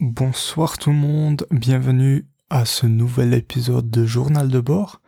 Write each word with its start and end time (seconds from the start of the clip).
Bonsoir 0.00 0.78
tout 0.78 0.90
le 0.90 0.96
monde, 0.96 1.44
bienvenue 1.50 2.28
à 2.50 2.64
ce 2.64 2.86
nouvel 2.86 3.34
épisode 3.34 3.90
de 3.90 4.06
Journal 4.06 4.48
de 4.48 4.60
bord. 4.60 5.02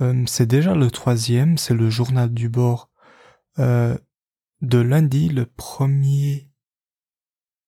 Euh, 0.00 0.24
c'est 0.26 0.46
déjà 0.46 0.74
le 0.74 0.90
troisième, 0.90 1.58
c'est 1.58 1.74
le 1.74 1.90
journal 1.90 2.32
du 2.32 2.48
bord 2.48 2.88
euh, 3.58 3.94
de 4.62 4.78
lundi, 4.78 5.28
le 5.28 5.44
1er 5.44 6.48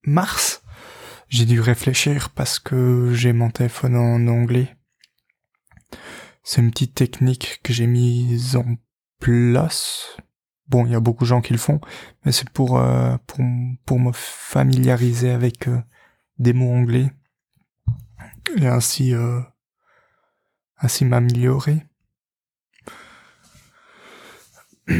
mars. 0.06 0.62
J'ai 1.28 1.44
dû 1.44 1.60
réfléchir 1.60 2.30
parce 2.30 2.58
que 2.58 3.12
j'ai 3.12 3.34
mon 3.34 3.50
téléphone 3.50 3.96
en 3.96 4.26
anglais. 4.26 4.74
C'est 6.44 6.62
une 6.62 6.70
petite 6.70 6.94
technique 6.94 7.60
que 7.62 7.74
j'ai 7.74 7.86
mise 7.86 8.56
en 8.56 8.76
place. 9.20 10.16
Bon, 10.68 10.86
il 10.86 10.92
y 10.92 10.96
a 10.96 11.00
beaucoup 11.00 11.24
de 11.24 11.28
gens 11.28 11.42
qui 11.42 11.52
le 11.52 11.58
font, 11.58 11.82
mais 12.24 12.32
c'est 12.32 12.48
pour, 12.48 12.78
euh, 12.78 13.18
pour, 13.26 13.40
pour 13.84 14.00
me 14.00 14.12
familiariser 14.14 15.30
avec 15.30 15.68
des 16.38 16.52
mots 16.52 16.72
anglais 16.72 17.12
et 18.56 18.66
ainsi 18.66 19.14
euh, 19.14 19.40
ainsi 20.78 21.04
m'améliorer. 21.04 21.86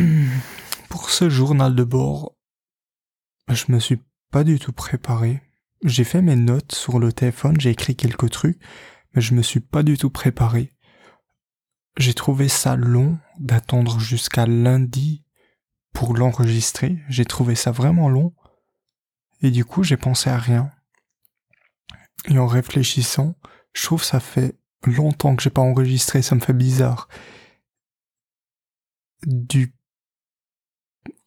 Pour 0.89 1.11
ce 1.11 1.29
journal 1.29 1.75
de 1.75 1.85
bord, 1.85 2.35
je 3.49 3.65
me 3.69 3.79
suis 3.79 4.01
pas 4.31 4.45
du 4.45 4.59
tout 4.59 4.73
préparé. 4.73 5.43
J'ai 5.83 6.05
fait 6.05 6.23
mes 6.23 6.37
notes 6.37 6.75
sur 6.75 6.99
le 6.99 7.13
téléphone, 7.13 7.61
j'ai 7.61 7.71
écrit 7.71 7.95
quelques 7.95 8.31
trucs, 8.31 8.59
mais 9.15 9.21
je 9.21 9.35
me 9.35 9.43
suis 9.43 9.61
pas 9.61 9.83
du 9.83 9.99
tout 9.99 10.11
préparé. 10.11 10.73
J'ai 11.99 12.15
trouvé 12.15 12.49
ça 12.49 12.75
long 12.75 13.19
d'attendre 13.39 14.01
jusqu'à 14.01 14.47
lundi 14.47 15.25
pour 15.93 16.17
l'enregistrer. 16.17 16.99
J'ai 17.09 17.25
trouvé 17.25 17.55
ça 17.55 17.71
vraiment 17.71 18.09
long. 18.09 18.35
Et 19.43 19.51
du 19.51 19.65
coup, 19.65 19.83
j'ai 19.83 19.97
pensé 19.97 20.31
à 20.31 20.39
rien. 20.39 20.71
Et 22.29 22.39
en 22.39 22.47
réfléchissant, 22.47 23.37
je 23.73 23.85
trouve 23.85 24.03
ça 24.03 24.21
fait 24.21 24.57
longtemps 24.87 25.37
que 25.37 25.43
j'ai 25.43 25.51
pas 25.51 25.63
enregistré, 25.63 26.23
ça 26.23 26.35
me 26.35 26.41
fait 26.41 26.53
bizarre. 26.53 27.09
Du... 29.27 29.75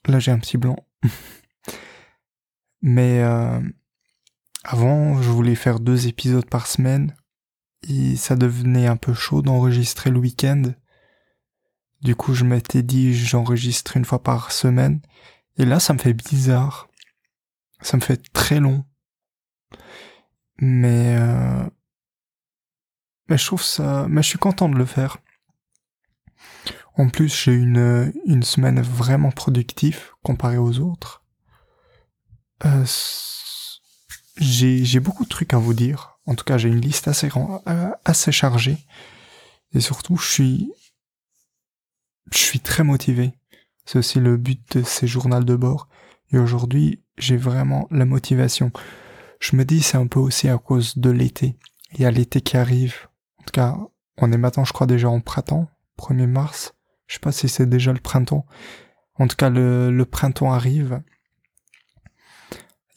Là 0.06 0.20
j'ai 0.20 0.32
un 0.32 0.40
petit 0.40 0.58
blanc. 0.58 0.78
Mais 2.82 3.22
euh, 3.22 3.60
avant, 4.64 5.22
je 5.22 5.30
voulais 5.30 5.56
faire 5.56 5.80
deux 5.80 6.08
épisodes 6.08 6.50
par 6.50 6.68
semaine. 6.68 7.16
Et 7.88 8.16
ça 8.16 8.36
devenait 8.36 8.88
un 8.88 8.98
peu 8.98 9.14
chaud 9.14 9.42
d'enregistrer 9.42 10.10
le 10.10 10.20
week-end. 10.20 10.74
Du 12.02 12.16
coup, 12.16 12.34
je 12.34 12.44
m'étais 12.44 12.84
dit 12.84 13.14
j'enregistre 13.14 13.98
une 13.98 14.06
fois 14.06 14.22
par 14.22 14.52
semaine. 14.52 15.02
Et 15.58 15.66
là, 15.66 15.80
ça 15.80 15.94
me 15.94 16.00
fait 16.00 16.14
bizarre. 16.14 16.90
Ça 17.82 17.98
me 17.98 18.02
fait 18.02 18.22
très 18.34 18.60
long. 18.60 18.86
Mais, 20.60 21.18
euh, 21.20 21.64
mais 23.30 23.38
je 23.38 23.46
trouve 23.46 23.64
ça, 23.64 24.08
mais 24.10 24.24
je 24.24 24.30
suis 24.30 24.40
content 24.40 24.70
de 24.70 24.78
le 24.78 24.86
faire. 24.86 25.18
En 26.96 27.10
plus, 27.10 27.30
j'ai 27.30 27.54
une, 27.54 28.12
une 28.26 28.44
semaine 28.44 28.82
vraiment 28.82 29.32
productive 29.32 30.12
comparée 30.24 30.58
aux 30.58 30.80
autres. 30.80 31.24
Euh, 32.66 32.86
j'ai, 34.38 35.00
beaucoup 35.00 35.24
de 35.24 35.30
trucs 35.30 35.54
à 35.54 35.58
vous 35.58 35.74
dire. 35.74 36.20
En 36.26 36.36
tout 36.36 36.44
cas, 36.44 36.58
j'ai 36.58 36.70
une 36.70 36.82
liste 36.82 37.08
assez, 37.08 37.30
euh, 37.68 37.92
assez 38.06 38.32
chargée. 38.32 38.78
Et 39.74 39.80
surtout, 39.80 40.18
je 40.18 40.28
suis, 40.28 40.72
je 42.32 42.38
suis 42.38 42.60
très 42.60 42.84
motivé. 42.84 43.34
C'est 43.86 44.00
aussi 44.00 44.20
le 44.20 44.38
but 44.38 44.78
de 44.78 44.84
ces 44.84 45.08
journaux 45.08 45.44
de 45.44 45.56
bord. 45.56 45.88
Et 46.32 46.38
aujourd'hui, 46.38 47.04
j'ai 47.18 47.38
vraiment 47.38 47.88
la 47.92 48.06
motivation 48.06 48.72
je 49.40 49.56
me 49.56 49.66
dis 49.66 49.82
c'est 49.82 49.98
un 49.98 50.08
peu 50.08 50.20
aussi 50.20 50.50
à 50.50 50.58
cause 50.58 50.98
de 50.98 51.10
l'été. 51.10 51.58
Il 51.94 52.02
y 52.02 52.06
a 52.06 52.12
l'été 52.12 52.42
qui 52.42 52.58
arrive. 52.58 53.08
En 53.40 53.44
tout 53.44 53.52
cas, 53.52 53.78
on 54.18 54.32
est 54.32 54.38
maintenant, 54.38 54.66
je 54.66 54.74
crois, 54.74 54.88
déjà 54.88 55.10
en 55.10 55.22
printemps, 55.22 55.70
1er 55.98 56.28
mars. 56.28 56.74
Je 57.08 57.16
sais 57.16 57.20
pas 57.20 57.32
si 57.32 57.48
c'est 57.48 57.68
déjà 57.68 57.94
le 57.94 58.00
printemps. 58.00 58.46
En 59.16 59.28
tout 59.28 59.36
cas, 59.36 59.50
le, 59.50 59.92
le 59.92 60.06
printemps 60.06 60.52
arrive. 60.52 61.02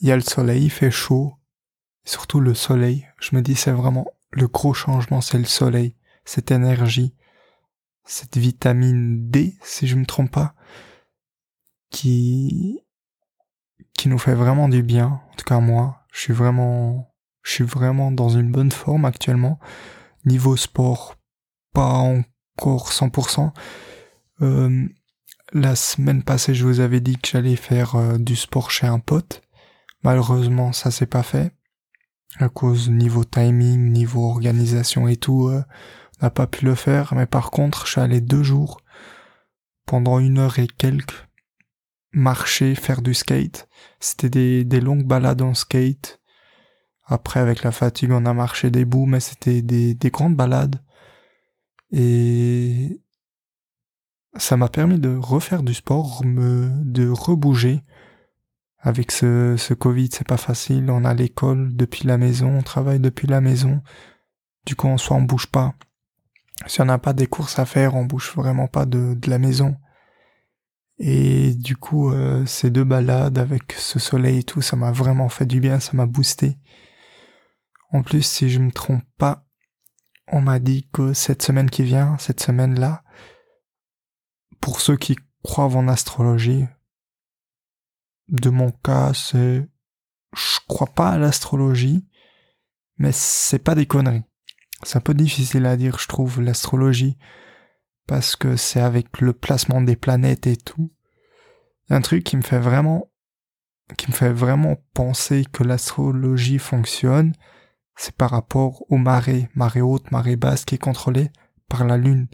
Il 0.00 0.08
y 0.08 0.12
a 0.12 0.16
le 0.16 0.22
soleil, 0.22 0.64
il 0.64 0.70
fait 0.70 0.90
chaud. 0.90 1.34
surtout 2.04 2.40
le 2.40 2.54
soleil. 2.54 3.06
Je 3.20 3.36
me 3.36 3.42
dis 3.42 3.54
c'est 3.54 3.70
vraiment 3.70 4.06
le 4.30 4.48
gros 4.48 4.74
changement, 4.74 5.20
c'est 5.20 5.38
le 5.38 5.44
soleil. 5.44 5.94
Cette 6.24 6.50
énergie. 6.50 7.14
Cette 8.04 8.38
vitamine 8.38 9.30
D, 9.30 9.56
si 9.62 9.86
je 9.86 9.96
me 9.96 10.06
trompe 10.06 10.30
pas. 10.30 10.54
Qui, 11.90 12.80
qui 13.94 14.08
nous 14.08 14.18
fait 14.18 14.34
vraiment 14.34 14.68
du 14.68 14.82
bien. 14.82 15.20
En 15.30 15.36
tout 15.36 15.44
cas, 15.44 15.60
moi. 15.60 15.99
Je 16.12 16.20
suis 16.20 16.32
vraiment, 16.32 17.14
je 17.42 17.52
suis 17.52 17.64
vraiment 17.64 18.10
dans 18.10 18.28
une 18.28 18.50
bonne 18.50 18.72
forme 18.72 19.04
actuellement. 19.04 19.58
Niveau 20.24 20.56
sport, 20.56 21.16
pas 21.72 21.86
encore 21.86 22.90
100%. 22.90 23.52
Euh, 24.42 24.88
la 25.52 25.76
semaine 25.76 26.22
passée, 26.22 26.54
je 26.54 26.66
vous 26.66 26.80
avais 26.80 27.00
dit 27.00 27.16
que 27.16 27.28
j'allais 27.28 27.56
faire 27.56 27.96
euh, 27.96 28.18
du 28.18 28.36
sport 28.36 28.70
chez 28.70 28.86
un 28.86 28.98
pote. 28.98 29.42
Malheureusement, 30.02 30.72
ça 30.72 30.90
s'est 30.90 31.06
pas 31.06 31.22
fait. 31.22 31.52
À 32.38 32.48
cause 32.48 32.88
niveau 32.88 33.24
timing, 33.24 33.90
niveau 33.92 34.28
organisation 34.28 35.08
et 35.08 35.16
tout, 35.16 35.48
euh, 35.48 35.62
on 36.20 36.26
n'a 36.26 36.30
pas 36.30 36.46
pu 36.46 36.64
le 36.64 36.74
faire. 36.74 37.14
Mais 37.14 37.26
par 37.26 37.50
contre, 37.50 37.86
je 37.86 37.92
suis 37.92 38.00
allé 38.00 38.20
deux 38.20 38.42
jours 38.42 38.80
pendant 39.86 40.18
une 40.18 40.38
heure 40.38 40.58
et 40.58 40.68
quelques 40.68 41.26
marcher, 42.12 42.74
faire 42.74 43.02
du 43.02 43.14
skate. 43.14 43.68
C'était 44.00 44.30
des, 44.30 44.64
des 44.64 44.80
longues 44.80 45.06
balades 45.06 45.42
en 45.42 45.54
skate. 45.54 46.20
Après, 47.06 47.40
avec 47.40 47.62
la 47.64 47.72
fatigue, 47.72 48.12
on 48.12 48.26
a 48.26 48.34
marché 48.34 48.70
des 48.70 48.84
bouts, 48.84 49.06
mais 49.06 49.20
c'était 49.20 49.62
des, 49.62 49.94
des 49.94 50.10
grandes 50.10 50.36
balades. 50.36 50.82
Et 51.92 53.00
ça 54.36 54.56
m'a 54.56 54.68
permis 54.68 54.98
de 54.98 55.14
refaire 55.16 55.62
du 55.62 55.74
sport, 55.74 56.24
me, 56.24 56.70
de 56.84 57.08
rebouger. 57.08 57.82
Avec 58.78 59.12
ce, 59.12 59.56
ce 59.58 59.74
Covid, 59.74 60.08
c'est 60.12 60.26
pas 60.26 60.36
facile. 60.36 60.90
On 60.90 61.04
a 61.04 61.12
l'école 61.12 61.74
depuis 61.76 62.06
la 62.06 62.16
maison, 62.16 62.56
on 62.56 62.62
travaille 62.62 63.00
depuis 63.00 63.26
la 63.26 63.40
maison. 63.40 63.82
Du 64.64 64.76
coup, 64.76 64.88
en 64.88 64.96
soi, 64.96 65.16
on 65.16 65.22
bouge 65.22 65.48
pas. 65.48 65.74
Si 66.66 66.80
on 66.80 66.86
n'a 66.86 66.98
pas 66.98 67.12
des 67.12 67.26
courses 67.26 67.58
à 67.58 67.66
faire, 67.66 67.94
on 67.94 68.04
bouge 68.04 68.32
vraiment 68.34 68.68
pas 68.68 68.86
de, 68.86 69.14
de 69.14 69.30
la 69.30 69.38
maison. 69.38 69.76
Et 71.02 71.54
du 71.54 71.76
coup, 71.76 72.12
euh, 72.12 72.44
ces 72.44 72.70
deux 72.70 72.84
balades 72.84 73.38
avec 73.38 73.72
ce 73.72 73.98
soleil 73.98 74.40
et 74.40 74.42
tout, 74.42 74.60
ça 74.60 74.76
m'a 74.76 74.92
vraiment 74.92 75.30
fait 75.30 75.46
du 75.46 75.58
bien, 75.58 75.80
ça 75.80 75.92
m'a 75.94 76.04
boosté. 76.04 76.58
En 77.90 78.02
plus, 78.02 78.22
si 78.22 78.50
je 78.50 78.58
me 78.58 78.70
trompe 78.70 79.02
pas, 79.16 79.46
on 80.28 80.42
m'a 80.42 80.58
dit 80.58 80.88
que 80.92 81.14
cette 81.14 81.42
semaine 81.42 81.70
qui 81.70 81.84
vient, 81.84 82.18
cette 82.18 82.40
semaine-là, 82.40 83.02
pour 84.60 84.82
ceux 84.82 84.98
qui 84.98 85.16
croient 85.42 85.74
en 85.74 85.88
astrologie, 85.88 86.66
de 88.28 88.50
mon 88.50 88.70
cas, 88.70 89.14
c'est, 89.14 89.66
je 90.36 90.58
crois 90.68 90.92
pas 90.94 91.08
à 91.08 91.18
l'astrologie, 91.18 92.06
mais 92.98 93.10
c'est 93.12 93.58
pas 93.58 93.74
des 93.74 93.86
conneries. 93.86 94.24
C'est 94.82 94.98
un 94.98 95.00
peu 95.02 95.14
difficile 95.14 95.64
à 95.64 95.78
dire, 95.78 95.98
je 95.98 96.08
trouve, 96.08 96.42
l'astrologie 96.42 97.16
parce 98.10 98.34
que 98.34 98.56
c'est 98.56 98.80
avec 98.80 99.20
le 99.20 99.32
placement 99.32 99.80
des 99.80 99.94
planètes 99.94 100.48
et 100.48 100.56
tout. 100.56 100.90
Un 101.90 102.00
truc 102.00 102.24
qui 102.24 102.36
me 102.36 102.42
fait 102.42 102.58
vraiment, 102.58 103.08
qui 103.96 104.10
me 104.10 104.12
fait 104.12 104.32
vraiment 104.32 104.78
penser 104.94 105.44
que 105.52 105.62
l'astrologie 105.62 106.58
fonctionne, 106.58 107.34
c'est 107.94 108.16
par 108.16 108.30
rapport 108.30 108.82
aux 108.90 108.96
marées, 108.96 109.48
marée 109.54 109.80
haute, 109.80 110.10
marée 110.10 110.34
basse, 110.34 110.64
qui 110.64 110.74
est 110.74 110.78
contrôlée 110.78 111.30
par 111.68 111.84
la 111.84 111.96
lune. 111.96 112.26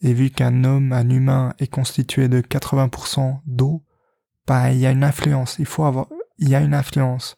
Et 0.00 0.14
vu 0.14 0.30
qu'un 0.30 0.64
homme, 0.64 0.94
un 0.94 1.10
humain 1.10 1.52
est 1.58 1.70
constitué 1.70 2.28
de 2.28 2.40
80% 2.40 3.40
d'eau, 3.44 3.84
bah, 4.46 4.72
il 4.72 4.78
y 4.78 4.86
a 4.86 4.90
une 4.90 5.04
influence. 5.04 5.56
Il 5.58 5.66
faut 5.66 5.84
avoir, 5.84 6.06
il 6.38 6.48
y 6.48 6.54
a 6.54 6.62
une 6.62 6.72
influence. 6.72 7.36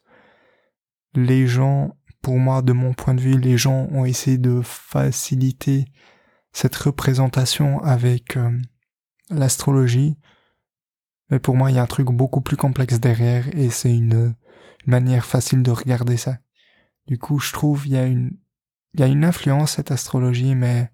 Les 1.14 1.48
gens, 1.48 1.96
pour 2.22 2.38
moi, 2.38 2.62
de 2.62 2.72
mon 2.72 2.94
point 2.94 3.14
de 3.14 3.20
vue, 3.20 3.40
les 3.40 3.58
gens 3.58 3.88
ont 3.90 4.04
essayé 4.04 4.38
de 4.38 4.60
faciliter 4.62 5.86
cette 6.52 6.76
représentation 6.76 7.82
avec 7.82 8.36
euh, 8.36 8.56
l'astrologie. 9.30 10.18
Mais 11.30 11.38
pour 11.38 11.56
moi, 11.56 11.70
il 11.70 11.76
y 11.76 11.78
a 11.78 11.82
un 11.82 11.86
truc 11.86 12.08
beaucoup 12.08 12.40
plus 12.40 12.56
complexe 12.56 12.98
derrière 12.98 13.48
et 13.56 13.70
c'est 13.70 13.94
une, 13.94 14.34
manière 14.86 15.26
facile 15.26 15.62
de 15.62 15.70
regarder 15.70 16.16
ça. 16.16 16.38
Du 17.06 17.18
coup, 17.18 17.38
je 17.38 17.52
trouve 17.52 17.86
il 17.86 17.92
y 17.92 17.96
a 17.96 18.06
une 18.06 18.32
il 18.94 19.00
y 19.00 19.02
a 19.04 19.06
une 19.06 19.24
influence 19.24 19.72
cette 19.72 19.92
astrologie, 19.92 20.54
mais 20.56 20.90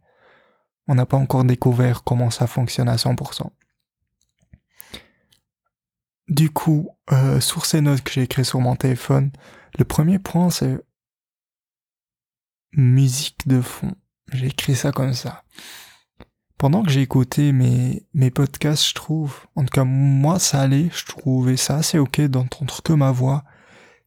on 0.87 0.95
n'a 0.95 1.07
pas 1.07 1.17
encore 1.17 1.45
découvert 1.45 2.05
comment 2.05 2.31
ça 2.31 2.47
fonctionne 2.47 2.89
à 2.89 2.97
100%. 2.97 3.51
Du 6.29 6.51
coup, 6.51 6.91
euh, 7.13 7.41
sur 7.41 7.65
ces 7.65 7.81
notes 7.81 8.03
que 8.03 8.13
j'ai 8.13 8.23
écrites 8.23 8.45
sur 8.45 8.61
mon 8.61 8.77
téléphone, 8.77 9.31
le 9.79 9.85
premier 9.85 10.19
point 10.19 10.51
c'est 10.51 10.79
musique 12.73 13.49
de 13.49 13.63
fond. 13.63 13.95
J'ai 14.33 14.47
écrit 14.47 14.75
ça 14.75 14.93
comme 14.93 15.15
ça. 15.15 15.45
Pendant 16.59 16.83
que 16.83 16.91
j'ai 16.91 17.03
écouté 17.03 17.53
mes, 17.53 18.07
mes 18.15 18.31
podcasts, 18.31 18.89
je 18.89 18.95
trouve, 18.95 19.47
en 19.57 19.65
tout 19.65 19.73
cas 19.73 19.85
moi 19.85 20.39
ça 20.39 20.61
allait, 20.61 20.89
je 20.95 21.05
trouvais 21.05 21.57
ça 21.57 21.77
assez 21.77 21.99
ok 21.99 22.23
d'entendre 22.23 22.83
que 22.83 22.95
ma 22.95 23.11
voix, 23.11 23.45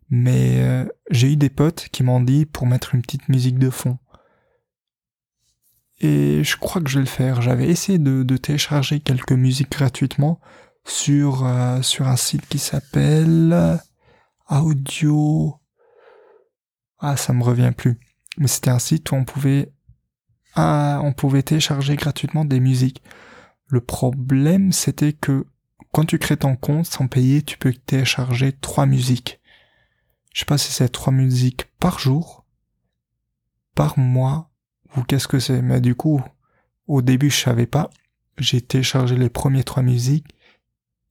Mais 0.09 0.59
euh, 0.61 0.85
j'ai 1.11 1.33
eu 1.33 1.35
des 1.37 1.49
potes 1.49 1.89
qui 1.91 2.03
m'ont 2.03 2.21
dit 2.21 2.45
pour 2.45 2.65
mettre 2.65 2.95
une 2.95 3.01
petite 3.03 3.29
musique 3.29 3.59
de 3.59 3.69
fond. 3.69 3.99
Et 5.99 6.43
je 6.43 6.57
crois 6.57 6.81
que 6.81 6.89
je 6.89 6.95
vais 6.95 7.05
le 7.05 7.09
faire. 7.09 7.41
J'avais 7.41 7.67
essayé 7.67 7.99
de, 7.99 8.37
télécharger 8.37 8.99
quelques 9.01 9.33
musiques 9.33 9.71
gratuitement 9.71 10.39
sur, 10.85 11.45
euh, 11.45 11.81
sur 11.81 12.07
un 12.07 12.15
site 12.15 12.47
qui 12.47 12.57
s'appelle 12.59 13.79
Audio. 14.49 15.59
Ah, 16.99 17.17
ça 17.17 17.33
me 17.33 17.43
revient 17.43 17.71
plus. 17.75 17.99
Mais 18.37 18.47
c'était 18.47 18.69
un 18.71 18.79
site 18.79 19.11
où 19.11 19.15
on 19.15 19.25
pouvait, 19.25 19.71
on 21.03 21.13
pouvait 21.13 21.43
télécharger 21.43 21.95
gratuitement 21.95 22.45
des 22.45 22.59
musiques. 22.59 23.01
Le 23.67 23.81
problème, 23.81 24.71
c'était 24.71 25.13
que 25.13 25.45
quand 25.91 26.05
tu 26.05 26.19
crées 26.19 26.37
ton 26.37 26.55
compte 26.55 26.85
sans 26.85 27.07
payer, 27.07 27.41
tu 27.41 27.57
peux 27.57 27.73
télécharger 27.73 28.51
trois 28.53 28.85
musiques. 28.85 29.39
Je 30.33 30.39
sais 30.39 30.45
pas 30.45 30.57
si 30.57 30.71
c'est 30.71 30.89
trois 30.89 31.13
musiques 31.13 31.65
par 31.79 31.99
jour, 31.99 32.45
par 33.75 33.97
mois, 33.97 34.49
ou 34.95 35.03
qu'est-ce 35.03 35.27
que 35.27 35.39
c'est. 35.39 35.61
Mais 35.61 35.81
du 35.81 35.95
coup, 35.95 36.21
au 36.87 37.01
début, 37.01 37.29
je 37.29 37.39
savais 37.39 37.65
pas. 37.65 37.89
J'ai 38.37 38.61
téléchargé 38.61 39.15
les 39.15 39.29
premiers 39.29 39.63
trois 39.63 39.83
musiques 39.83 40.27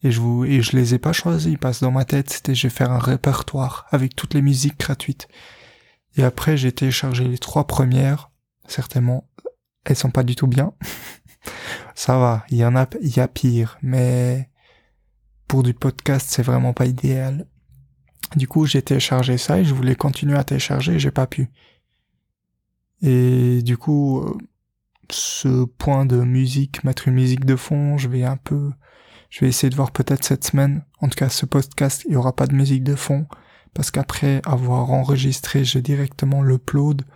et 0.03 0.11
je 0.11 0.21
vous, 0.21 0.45
et 0.45 0.63
je 0.63 0.77
les 0.77 0.95
ai 0.95 0.99
pas 0.99 1.13
choisies 1.13 1.57
parce 1.57 1.81
que 1.81 1.85
dans 1.85 1.91
ma 1.91 2.05
tête, 2.05 2.31
c'était 2.31 2.55
je 2.55 2.65
vais 2.69 2.75
faire 2.75 2.91
un 2.91 2.99
répertoire 2.99 3.87
avec 3.91 4.15
toutes 4.17 4.35
les 4.35 4.43
musiques 4.43 4.79
gratuites. 4.79 5.29
Et 6.17 6.25
après, 6.25 6.57
j'ai 6.57 6.73
téléchargé 6.73 7.25
les 7.25 7.39
trois 7.39 7.67
premières. 7.67 8.31
Certainement, 8.67 9.28
elles 9.89 9.97
sont 9.97 10.11
pas 10.11 10.23
du 10.23 10.37
tout 10.37 10.47
bien. 10.47 10.73
Ça 11.95 12.19
va, 12.19 12.45
il 12.51 12.59
y 12.59 12.65
en 12.65 12.77
a, 12.77 12.87
il 13.01 13.17
y 13.17 13.21
a 13.21 13.27
pire, 13.27 13.79
mais 13.83 14.51
pour 15.49 15.63
du 15.63 15.73
podcast, 15.73 16.29
c'est 16.31 16.43
vraiment 16.43 16.75
pas 16.75 16.87
idéal. 16.87 17.47
Du 18.37 18.47
coup, 18.47 18.67
j'ai 18.67 18.83
téléchargé 18.83 19.39
ça 19.39 19.59
et 19.59 19.65
je 19.65 19.73
voulais 19.73 19.97
continuer 19.97 20.37
à 20.37 20.45
télécharger 20.45 20.99
j'ai 20.99 21.11
pas 21.11 21.27
pu. 21.27 21.49
Et 23.01 23.63
du 23.63 23.79
coup, 23.79 24.21
euh, 24.21 24.37
ce 25.11 25.65
point 25.65 26.05
de 26.05 26.19
musique, 26.19 26.85
mettre 26.85 27.09
une 27.09 27.15
musique 27.15 27.47
de 27.47 27.57
fond, 27.57 27.97
je 27.97 28.09
vais 28.09 28.25
un 28.25 28.37
peu, 28.37 28.71
je 29.31 29.41
vais 29.41 29.49
essayer 29.49 29.71
de 29.71 29.77
voir 29.77 29.91
peut-être 29.91 30.25
cette 30.25 30.45
semaine. 30.45 30.85
En 31.01 31.09
tout 31.09 31.17
cas, 31.17 31.31
ce 31.31 31.47
podcast, 31.47 32.05
il 32.07 32.13
y 32.13 32.17
aura 32.17 32.37
pas 32.37 32.47
de 32.47 32.55
musique 32.55 32.85
de 32.85 32.95
fond 32.95 33.27
parce 33.73 33.91
qu'après 33.91 34.43
avoir 34.45 34.91
enregistré, 34.91 35.65
j'ai 35.65 35.81
directement 35.81 36.43
l'upload. 36.43 37.07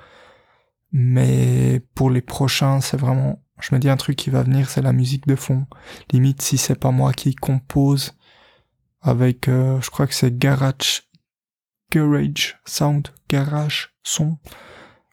Mais 0.93 1.83
pour 1.95 2.11
les 2.11 2.21
prochains, 2.21 2.81
c'est 2.81 2.99
vraiment, 2.99 3.43
je 3.61 3.75
me 3.75 3.81
dis 3.81 3.89
un 3.89 3.97
truc 3.97 4.17
qui 4.17 4.31
va 4.31 4.43
venir, 4.43 4.69
c'est 4.69 4.83
la 4.83 4.93
musique 4.93 5.27
de 5.27 5.37
fond. 5.37 5.67
Limite, 6.13 6.43
si 6.43 6.59
c'est 6.59 6.79
pas 6.79 6.91
moi 6.91 7.13
qui 7.13 7.35
compose, 7.35 8.15
avec, 9.01 9.49
euh, 9.49 9.81
je 9.81 9.91
crois 9.91 10.07
que 10.07 10.15
c'est 10.15 10.39
Garage, 10.39 11.05
Garage 11.91 12.61
Sound, 12.67 13.09
Garage 13.29 13.95
Son. 14.03 14.39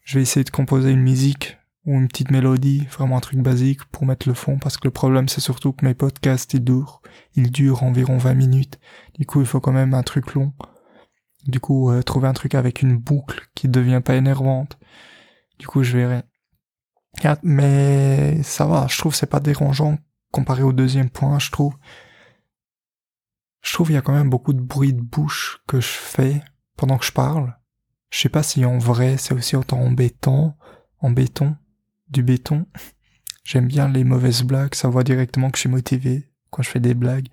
Je 0.03 0.17
vais 0.17 0.21
essayer 0.21 0.43
de 0.43 0.49
composer 0.49 0.91
une 0.91 1.01
musique 1.01 1.57
ou 1.85 1.93
une 1.93 2.07
petite 2.07 2.31
mélodie, 2.31 2.85
vraiment 2.91 3.17
un 3.17 3.21
truc 3.21 3.39
basique 3.39 3.83
pour 3.85 4.05
mettre 4.05 4.27
le 4.27 4.33
fond, 4.33 4.59
parce 4.59 4.77
que 4.77 4.87
le 4.87 4.91
problème 4.91 5.29
c'est 5.29 5.41
surtout 5.41 5.71
que 5.71 5.85
mes 5.85 5.93
podcasts 5.93 6.53
ils 6.53 6.63
durent, 6.63 7.01
ils 7.35 7.51
durent 7.51 7.83
environ 7.83 8.17
20 8.17 8.33
minutes. 8.33 8.79
Du 9.17 9.25
coup, 9.25 9.39
il 9.41 9.47
faut 9.47 9.59
quand 9.59 9.71
même 9.71 9.93
un 9.93 10.03
truc 10.03 10.33
long. 10.33 10.53
Du 11.47 11.59
coup, 11.59 11.89
euh, 11.89 12.01
trouver 12.01 12.27
un 12.27 12.33
truc 12.33 12.53
avec 12.53 12.81
une 12.81 12.97
boucle 12.97 13.47
qui 13.55 13.69
devient 13.69 14.01
pas 14.03 14.15
énervante. 14.15 14.77
Du 15.59 15.67
coup, 15.67 15.83
je 15.83 15.97
verrai. 15.97 16.23
Mais 17.43 18.41
ça 18.43 18.65
va, 18.65 18.87
je 18.87 18.97
trouve 18.97 19.13
c'est 19.13 19.25
pas 19.25 19.39
dérangeant 19.39 19.97
comparé 20.31 20.63
au 20.63 20.73
deuxième 20.73 21.09
point, 21.09 21.39
je 21.39 21.51
trouve 21.51 21.75
je 23.61 23.73
trouve 23.73 23.87
qu'il 23.87 23.95
y 23.95 23.99
a 23.99 24.01
quand 24.01 24.13
même 24.13 24.29
beaucoup 24.29 24.53
de 24.53 24.61
bruit 24.61 24.93
de 24.93 25.01
bouche 25.01 25.61
que 25.67 25.81
je 25.81 25.87
fais 25.87 26.41
pendant 26.77 26.97
que 26.97 27.05
je 27.05 27.11
parle. 27.11 27.57
Je 28.09 28.19
sais 28.19 28.29
pas 28.29 28.43
si 28.43 28.63
en 28.65 28.77
vrai 28.77 29.17
c'est 29.17 29.33
aussi 29.33 29.55
autant 29.55 29.79
embêtant, 29.79 30.57
en 30.99 31.11
béton, 31.11 31.55
du 32.09 32.23
béton. 32.23 32.65
J'aime 33.43 33.67
bien 33.67 33.89
les 33.89 34.03
mauvaises 34.03 34.43
blagues, 34.43 34.75
ça 34.75 34.87
voit 34.87 35.03
directement 35.03 35.49
que 35.49 35.57
je 35.57 35.61
suis 35.61 35.69
motivé 35.69 36.31
quand 36.51 36.61
je 36.61 36.69
fais 36.69 36.79
des 36.79 36.93
blagues. 36.93 37.27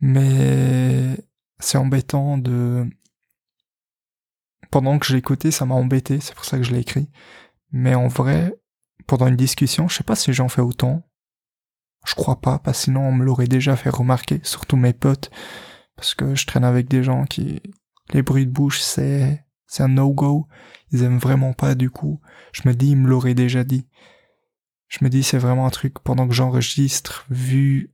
Mais 0.00 1.16
c'est 1.60 1.78
embêtant 1.78 2.38
de... 2.38 2.88
Pendant 4.70 4.98
que 4.98 5.06
je 5.06 5.14
l'écoutais, 5.14 5.50
ça 5.50 5.66
m'a 5.66 5.74
embêté, 5.74 6.20
c'est 6.20 6.34
pour 6.34 6.44
ça 6.44 6.58
que 6.58 6.64
je 6.64 6.72
l'ai 6.72 6.80
écrit. 6.80 7.10
Mais 7.72 7.94
en 7.94 8.08
vrai, 8.08 8.54
pendant 9.06 9.26
une 9.26 9.36
discussion, 9.36 9.88
je 9.88 9.96
sais 9.96 10.04
pas 10.04 10.16
si 10.16 10.32
j'en 10.32 10.48
fais 10.48 10.60
autant, 10.62 11.08
je 12.06 12.14
crois 12.14 12.40
pas, 12.40 12.58
parce 12.58 12.78
que 12.78 12.84
sinon 12.84 13.02
on 13.02 13.12
me 13.12 13.24
l'aurait 13.24 13.48
déjà 13.48 13.76
fait 13.76 13.90
remarquer, 13.90 14.40
surtout 14.42 14.76
mes 14.76 14.92
potes, 14.92 15.30
parce 15.96 16.14
que 16.14 16.34
je 16.34 16.46
traîne 16.46 16.64
avec 16.64 16.88
des 16.88 17.02
gens 17.02 17.24
qui, 17.24 17.60
les 18.12 18.22
bruits 18.22 18.46
de 18.46 18.52
bouche, 18.52 18.80
c'est, 18.80 19.44
c'est 19.66 19.82
un 19.82 19.88
no-go. 19.88 20.46
Ils 20.90 21.02
aiment 21.02 21.18
vraiment 21.18 21.52
pas, 21.52 21.74
du 21.74 21.90
coup. 21.90 22.20
Je 22.52 22.62
me 22.66 22.74
dis, 22.74 22.90
ils 22.90 22.96
me 22.96 23.08
l'auraient 23.08 23.34
déjà 23.34 23.64
dit. 23.64 23.86
Je 24.88 24.98
me 25.02 25.10
dis, 25.10 25.22
c'est 25.22 25.38
vraiment 25.38 25.66
un 25.66 25.70
truc, 25.70 25.98
pendant 25.98 26.26
que 26.26 26.34
j'enregistre, 26.34 27.26
vu 27.28 27.92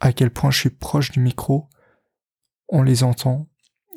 à 0.00 0.12
quel 0.12 0.30
point 0.30 0.50
je 0.50 0.60
suis 0.60 0.70
proche 0.70 1.10
du 1.10 1.20
micro, 1.20 1.68
on 2.68 2.82
les 2.82 3.02
entend. 3.02 3.47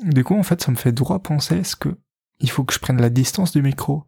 Du 0.02 0.24
coup, 0.24 0.36
en 0.36 0.44
fait, 0.44 0.62
ça 0.62 0.72
me 0.72 0.78
fait 0.78 0.92
droit 0.92 1.20
penser, 1.20 1.58
est-ce 1.58 1.76
que 1.76 1.98
il 2.40 2.50
faut 2.50 2.64
que 2.64 2.74
je 2.74 2.80
prenne 2.80 3.00
la 3.00 3.10
distance 3.10 3.52
du 3.52 3.62
micro? 3.62 4.06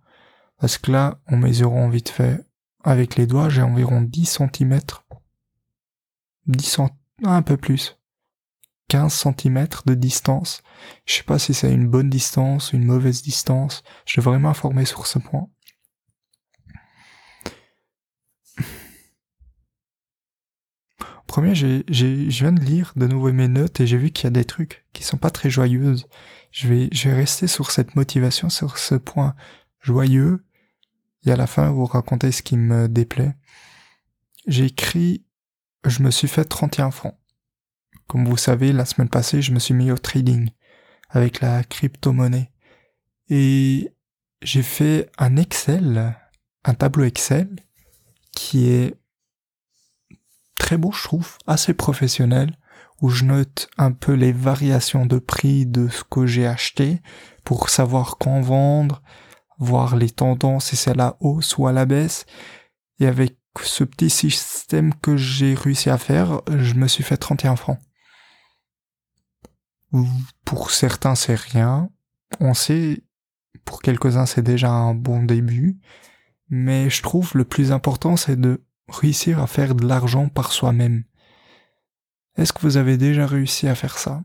Parce 0.60 0.78
que 0.78 0.92
là, 0.92 1.20
on 1.28 1.38
mesurant 1.38 1.90
vite 1.90 2.10
fait 2.10 2.46
avec 2.84 3.16
les 3.16 3.28
doigts, 3.28 3.50
j'ai 3.50 3.62
environ 3.62 4.02
10 4.02 4.26
cm. 4.26 4.80
10 6.48 6.80
un 7.26 7.42
peu 7.42 7.58
plus. 7.58 8.00
15 8.90 9.14
cm 9.14 9.68
de 9.86 9.94
distance. 9.94 10.62
Je 11.06 11.16
sais 11.16 11.24
pas 11.24 11.40
si 11.40 11.54
c'est 11.54 11.72
une 11.72 11.88
bonne 11.88 12.10
distance 12.10 12.74
une 12.74 12.86
mauvaise 12.86 13.22
distance. 13.22 13.84
Je 14.06 14.20
devrais 14.20 14.40
m'informer 14.40 14.86
sur 14.86 15.08
ce 15.08 15.20
point. 15.20 15.48
Premier, 21.34 21.56
j'ai, 21.56 21.84
je 21.88 22.30
viens 22.30 22.52
de 22.52 22.62
lire 22.62 22.94
de 22.96 23.08
nouveau 23.08 23.34
mes 23.34 23.48
notes 23.48 23.80
et 23.80 23.88
j'ai 23.88 23.98
vu 23.98 24.12
qu'il 24.12 24.26
y 24.26 24.28
a 24.28 24.30
des 24.30 24.46
trucs 24.46 24.86
qui 24.94 25.02
sont 25.02 25.18
pas 25.18 25.32
très 25.32 25.50
joyeuses. 25.50 26.06
Je 26.52 26.68
vais, 26.68 26.90
je 26.92 27.10
vais 27.10 27.16
rester 27.16 27.48
sur 27.48 27.72
cette 27.72 27.96
motivation, 27.96 28.52
sur 28.52 28.78
ce 28.78 28.94
point 28.94 29.34
joyeux 29.80 30.46
et 31.26 31.32
à 31.32 31.36
la 31.36 31.48
fin 31.48 31.72
vous 31.72 31.88
racontez 31.88 32.32
ce 32.32 32.44
qui 32.44 32.56
me 32.56 32.88
déplaît. 32.88 33.34
J'ai 34.46 34.66
écrit 34.66 35.26
je 35.88 36.04
me 36.04 36.12
suis 36.12 36.28
fait 36.28 36.46
31 36.46 36.92
francs. 36.92 37.18
Comme 38.06 38.28
vous 38.28 38.38
savez, 38.38 38.72
la 38.72 38.86
semaine 38.86 39.10
passée, 39.10 39.42
je 39.42 39.54
me 39.54 39.60
suis 39.60 39.74
mis 39.74 39.90
au 39.90 39.98
trading 39.98 40.52
avec 41.10 41.42
la 41.42 41.64
crypto-monnaie. 41.64 42.52
Et 43.32 43.92
j'ai 44.44 44.62
fait 44.62 45.10
un 45.18 45.38
Excel, 45.38 46.16
un 46.64 46.74
tableau 46.76 47.06
Excel 47.06 47.56
qui 48.36 48.70
est 48.70 48.94
très 50.64 50.78
beau, 50.78 50.94
je 50.94 51.04
trouve, 51.04 51.38
assez 51.46 51.74
professionnel, 51.74 52.58
où 53.02 53.10
je 53.10 53.26
note 53.26 53.70
un 53.78 53.92
peu 53.92 54.14
les 54.14 54.32
variations 54.32 55.06
de 55.06 55.20
prix 55.20 55.66
de 55.66 55.90
ce 55.90 56.06
que 56.06 56.26
j'ai 56.26 56.48
acheté 56.48 57.02
pour 57.44 57.70
savoir 57.70 58.18
quand 58.18 58.40
vendre, 58.40 59.04
voir 59.60 59.98
les 59.98 60.10
tendances 60.10 60.68
si 60.68 60.78
c'est 60.78 60.92
à 60.92 60.96
la 60.96 61.18
hausse 61.20 61.58
ou 61.58 61.68
à 61.68 61.74
la 61.74 61.86
baisse. 61.86 62.26
Et 63.02 63.08
avec 63.08 63.38
ce 63.62 63.84
petit 63.84 64.10
système 64.10 64.94
que 64.96 65.18
j'ai 65.18 65.54
réussi 65.54 65.90
à 65.90 65.98
faire, 65.98 66.42
je 66.50 66.76
me 66.76 66.88
suis 66.88 67.04
fait 67.04 67.18
31 67.18 67.58
francs. 67.58 67.80
Pour 70.46 70.72
certains, 70.72 71.16
c'est 71.16 71.36
rien. 71.36 71.90
On 72.40 72.54
sait, 72.54 73.04
pour 73.66 73.82
quelques-uns, 73.82 74.26
c'est 74.26 74.42
déjà 74.42 74.72
un 74.72 74.94
bon 74.96 75.24
début. 75.24 75.78
Mais 76.48 76.90
je 76.90 77.04
trouve 77.04 77.32
le 77.36 77.44
plus 77.44 77.74
important, 77.74 78.16
c'est 78.16 78.40
de 78.40 78.64
réussir 78.88 79.40
à 79.40 79.48
faire 79.48 79.76
de 79.76 79.86
l'argent 79.86 80.30
par 80.30 80.52
soi-même. 80.52 81.04
Est-ce 82.38 82.54
que 82.54 82.62
vous 82.62 82.78
avez 82.78 82.98
déjà 82.98 83.28
réussi 83.28 83.68
à 83.68 83.76
faire 83.76 83.98
ça? 83.98 84.24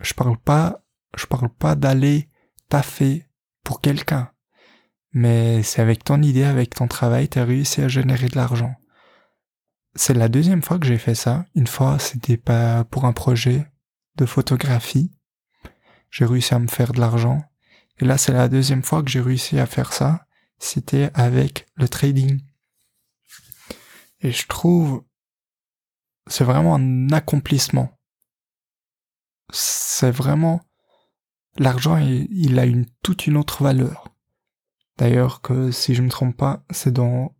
Je 0.00 0.12
parle 0.14 0.36
pas, 0.36 0.84
je 1.16 1.26
parle 1.26 1.48
pas 1.48 1.74
d'aller 1.74 2.28
taffer 2.68 3.26
pour 3.62 3.80
quelqu'un. 3.80 4.30
Mais 5.12 5.62
c'est 5.62 5.80
avec 5.80 6.04
ton 6.04 6.20
idée, 6.22 6.44
avec 6.44 6.74
ton 6.74 6.88
travail, 6.88 7.28
tu 7.28 7.38
as 7.38 7.44
réussi 7.44 7.80
à 7.80 7.88
générer 7.88 8.28
de 8.28 8.36
l'argent. 8.36 8.74
C'est 9.94 10.14
la 10.14 10.28
deuxième 10.28 10.62
fois 10.62 10.78
que 10.78 10.86
j'ai 10.86 10.98
fait 10.98 11.14
ça. 11.14 11.46
Une 11.54 11.68
fois, 11.68 11.98
c'était 12.00 12.36
pas 12.36 12.84
pour 12.84 13.04
un 13.04 13.12
projet 13.12 13.70
de 14.16 14.26
photographie. 14.26 15.12
J'ai 16.10 16.24
réussi 16.24 16.54
à 16.54 16.58
me 16.58 16.66
faire 16.66 16.92
de 16.92 17.00
l'argent. 17.00 17.44
Et 18.00 18.04
là, 18.04 18.18
c'est 18.18 18.32
la 18.32 18.48
deuxième 18.48 18.82
fois 18.82 19.02
que 19.02 19.10
j'ai 19.10 19.20
réussi 19.20 19.58
à 19.58 19.66
faire 19.66 19.92
ça. 19.92 20.26
C'était 20.58 21.10
avec 21.14 21.66
le 21.76 21.88
trading. 21.88 22.40
Et 24.24 24.32
je 24.32 24.46
trouve, 24.46 25.04
c'est 26.26 26.44
vraiment 26.44 26.74
un 26.74 27.10
accomplissement. 27.10 27.90
C'est 29.52 30.10
vraiment 30.10 30.62
l'argent, 31.58 31.98
il, 31.98 32.58
a 32.58 32.64
une 32.64 32.86
toute 33.02 33.26
une 33.26 33.36
autre 33.36 33.62
valeur. 33.62 34.08
D'ailleurs 34.96 35.42
que 35.42 35.70
si 35.70 35.94
je 35.94 36.00
me 36.00 36.08
trompe 36.08 36.38
pas, 36.38 36.64
c'est 36.70 36.90
dans 36.90 37.36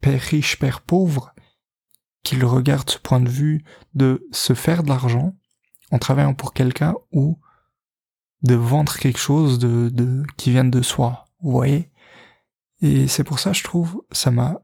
Père 0.00 0.22
riche, 0.22 0.56
Père 0.60 0.82
pauvre 0.82 1.34
qu'il 2.22 2.44
regarde 2.44 2.88
ce 2.88 2.98
point 2.98 3.20
de 3.20 3.28
vue 3.28 3.64
de 3.94 4.28
se 4.30 4.54
faire 4.54 4.84
de 4.84 4.88
l'argent 4.88 5.34
en 5.90 5.98
travaillant 5.98 6.34
pour 6.34 6.52
quelqu'un 6.52 6.94
ou 7.10 7.40
de 8.42 8.54
vendre 8.54 8.96
quelque 8.98 9.18
chose 9.18 9.58
de, 9.58 9.88
de 9.88 10.22
qui 10.36 10.52
vient 10.52 10.64
de 10.64 10.82
soi. 10.82 11.24
Vous 11.40 11.50
voyez? 11.50 11.90
Et 12.80 13.08
c'est 13.08 13.24
pour 13.24 13.40
ça, 13.40 13.52
je 13.52 13.64
trouve, 13.64 14.04
ça 14.12 14.30
m'a 14.30 14.62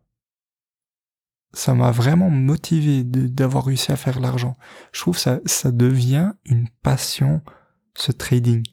ça 1.52 1.75
m'a 1.75 1.90
vraiment 1.90 2.31
motivé 2.31 3.05
d'avoir 3.05 3.64
réussi 3.64 3.90
à 3.93 3.97
faire 3.97 4.21
l'argent. 4.21 4.57
Je 4.93 5.00
trouve 5.00 5.19
ça 5.19 5.40
ça 5.47 5.73
devient 5.73 6.33
une 6.45 6.69
passion 6.83 7.43
ce 7.95 8.12
trading. 8.12 8.64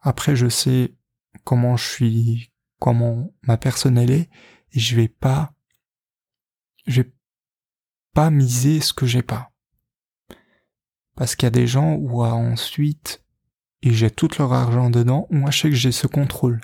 Après, 0.00 0.36
je 0.36 0.48
sais 0.48 0.94
comment 1.44 1.76
je 1.76 1.88
suis, 1.88 2.52
comment 2.78 3.32
ma 3.42 3.56
personne 3.56 3.98
elle 3.98 4.10
est, 4.10 4.30
et 4.72 4.80
je 4.80 4.96
vais 4.96 5.08
pas, 5.08 5.52
je 6.86 7.02
vais 7.02 7.12
pas 8.14 8.30
miser 8.30 8.80
ce 8.80 8.92
que 8.92 9.06
j'ai 9.06 9.22
pas. 9.22 9.50
Parce 11.14 11.36
qu'il 11.36 11.46
y 11.46 11.48
a 11.48 11.50
des 11.50 11.66
gens 11.66 11.94
où 11.94 12.22
ensuite 12.22 13.24
ils 13.82 13.94
jettent 13.94 14.16
tout 14.16 14.30
leur 14.38 14.52
argent 14.52 14.90
dedans, 14.90 15.26
moi 15.30 15.50
je 15.50 15.60
sais 15.60 15.70
que 15.70 15.76
j'ai 15.76 15.92
ce 15.92 16.06
contrôle. 16.06 16.60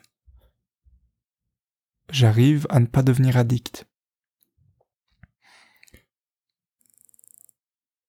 J'arrive 2.10 2.66
à 2.70 2.80
ne 2.80 2.86
pas 2.86 3.02
devenir 3.02 3.36
addict. 3.36 3.86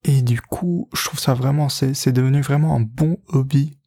Et 0.08 0.22
du 0.22 0.40
coup, 0.40 0.88
je 0.94 1.04
trouve 1.04 1.20
ça 1.20 1.34
vraiment, 1.34 1.68
c'est 1.68 2.12
devenu 2.12 2.42
vraiment 2.42 2.76
un 2.76 2.80
bon 2.80 3.18
hobby 3.28 3.80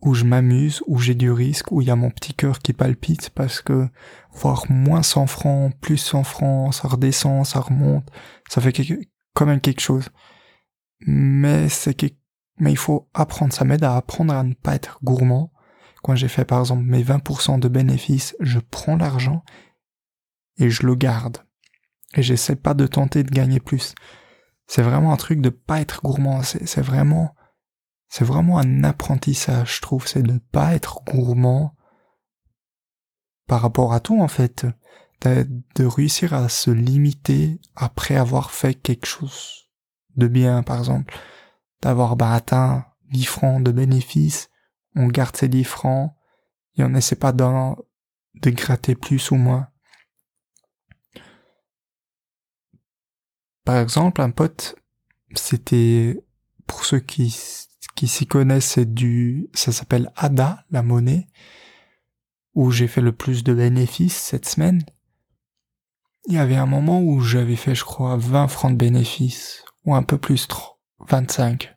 où 0.00 0.14
je 0.14 0.24
m'amuse, 0.24 0.82
où 0.86 0.98
j'ai 0.98 1.14
du 1.14 1.30
risque, 1.30 1.70
où 1.70 1.82
il 1.82 1.88
y 1.88 1.90
a 1.90 1.96
mon 1.96 2.10
petit 2.10 2.32
cœur 2.32 2.60
qui 2.60 2.72
palpite 2.72 3.28
parce 3.28 3.60
que 3.60 3.88
voir 4.32 4.64
moins 4.70 5.02
100 5.02 5.26
francs, 5.26 5.74
plus 5.80 5.98
100 5.98 6.24
francs, 6.24 6.72
ça 6.72 6.88
redescend, 6.88 7.44
ça 7.44 7.60
remonte, 7.60 8.10
ça 8.48 8.62
fait 8.62 8.72
quand 9.34 9.44
même 9.44 9.60
quelque 9.60 9.82
chose. 9.82 10.08
Mais 11.00 11.68
c'est 11.68 11.94
mais 12.58 12.70
il 12.70 12.78
faut 12.78 13.10
apprendre, 13.12 13.52
ça 13.52 13.66
m'aide 13.66 13.84
à 13.84 13.96
apprendre 13.96 14.32
à 14.32 14.42
ne 14.44 14.54
pas 14.54 14.76
être 14.76 14.98
gourmand. 15.02 15.52
Quand 16.02 16.14
j'ai 16.14 16.28
fait 16.28 16.46
par 16.46 16.60
exemple 16.60 16.84
mes 16.84 17.02
20% 17.02 17.58
de 17.58 17.68
bénéfices, 17.68 18.34
je 18.40 18.60
prends 18.60 18.96
l'argent 18.96 19.44
et 20.56 20.70
je 20.70 20.86
le 20.86 20.94
garde. 20.94 21.38
Et 22.14 22.22
j'essaie 22.22 22.56
pas 22.56 22.72
de 22.72 22.86
tenter 22.86 23.24
de 23.24 23.30
gagner 23.30 23.60
plus. 23.60 23.94
C'est 24.66 24.82
vraiment 24.82 25.12
un 25.12 25.16
truc 25.16 25.40
de 25.40 25.50
pas 25.50 25.80
être 25.80 26.00
gourmand, 26.02 26.42
c'est 26.42 26.80
vraiment 26.80 27.34
c'est 28.08 28.24
vraiment 28.24 28.58
un 28.58 28.84
apprentissage, 28.84 29.76
je 29.76 29.80
trouve, 29.80 30.06
c'est 30.06 30.22
de 30.22 30.38
pas 30.52 30.74
être 30.74 31.02
gourmand 31.04 31.74
par 33.48 33.60
rapport 33.60 33.92
à 33.92 34.00
tout 34.00 34.20
en 34.20 34.28
fait, 34.28 34.66
de, 35.22 35.84
réussir 35.84 36.34
à 36.34 36.48
se 36.48 36.70
limiter 36.70 37.60
après 37.74 38.16
avoir 38.16 38.50
fait 38.50 38.74
quelque 38.74 39.06
chose 39.06 39.68
de 40.16 40.28
bien, 40.28 40.62
par 40.62 40.78
exemple, 40.78 41.12
d'avoir 41.82 42.16
bah, 42.16 42.32
atteint 42.32 42.86
10 43.10 43.24
francs 43.24 43.62
de 43.64 43.72
bénéfices, 43.72 44.48
on 44.94 45.08
garde 45.08 45.36
ces 45.36 45.48
10 45.48 45.64
francs 45.64 46.14
et 46.76 46.84
on 46.84 46.90
n'essaie 46.90 47.16
pas 47.16 47.32
de, 47.32 47.44
de 48.34 48.50
gratter 48.50 48.94
plus 48.94 49.30
ou 49.30 49.36
moins. 49.36 49.68
Par 53.64 53.78
exemple, 53.78 54.20
un 54.20 54.30
pote, 54.30 54.76
c'était, 55.34 56.22
pour 56.66 56.84
ceux 56.84 57.00
qui 57.00 57.30
s'y 57.30 58.26
connaissent, 58.26 58.72
c'est 58.72 58.92
du, 58.92 59.48
ça 59.54 59.72
s'appelle 59.72 60.12
ADA, 60.16 60.64
la 60.70 60.82
monnaie, 60.82 61.26
où 62.54 62.70
j'ai 62.70 62.86
fait 62.86 63.00
le 63.00 63.12
plus 63.12 63.42
de 63.42 63.54
bénéfices 63.54 64.16
cette 64.16 64.46
semaine. 64.46 64.84
Il 66.26 66.34
y 66.34 66.38
avait 66.38 66.56
un 66.56 66.66
moment 66.66 67.00
où 67.02 67.20
j'avais 67.20 67.56
fait, 67.56 67.74
je 67.74 67.84
crois, 67.84 68.16
20 68.16 68.48
francs 68.48 68.72
de 68.72 68.76
bénéfices, 68.76 69.64
ou 69.84 69.94
un 69.94 70.02
peu 70.02 70.18
plus, 70.18 70.46
25. 71.08 71.74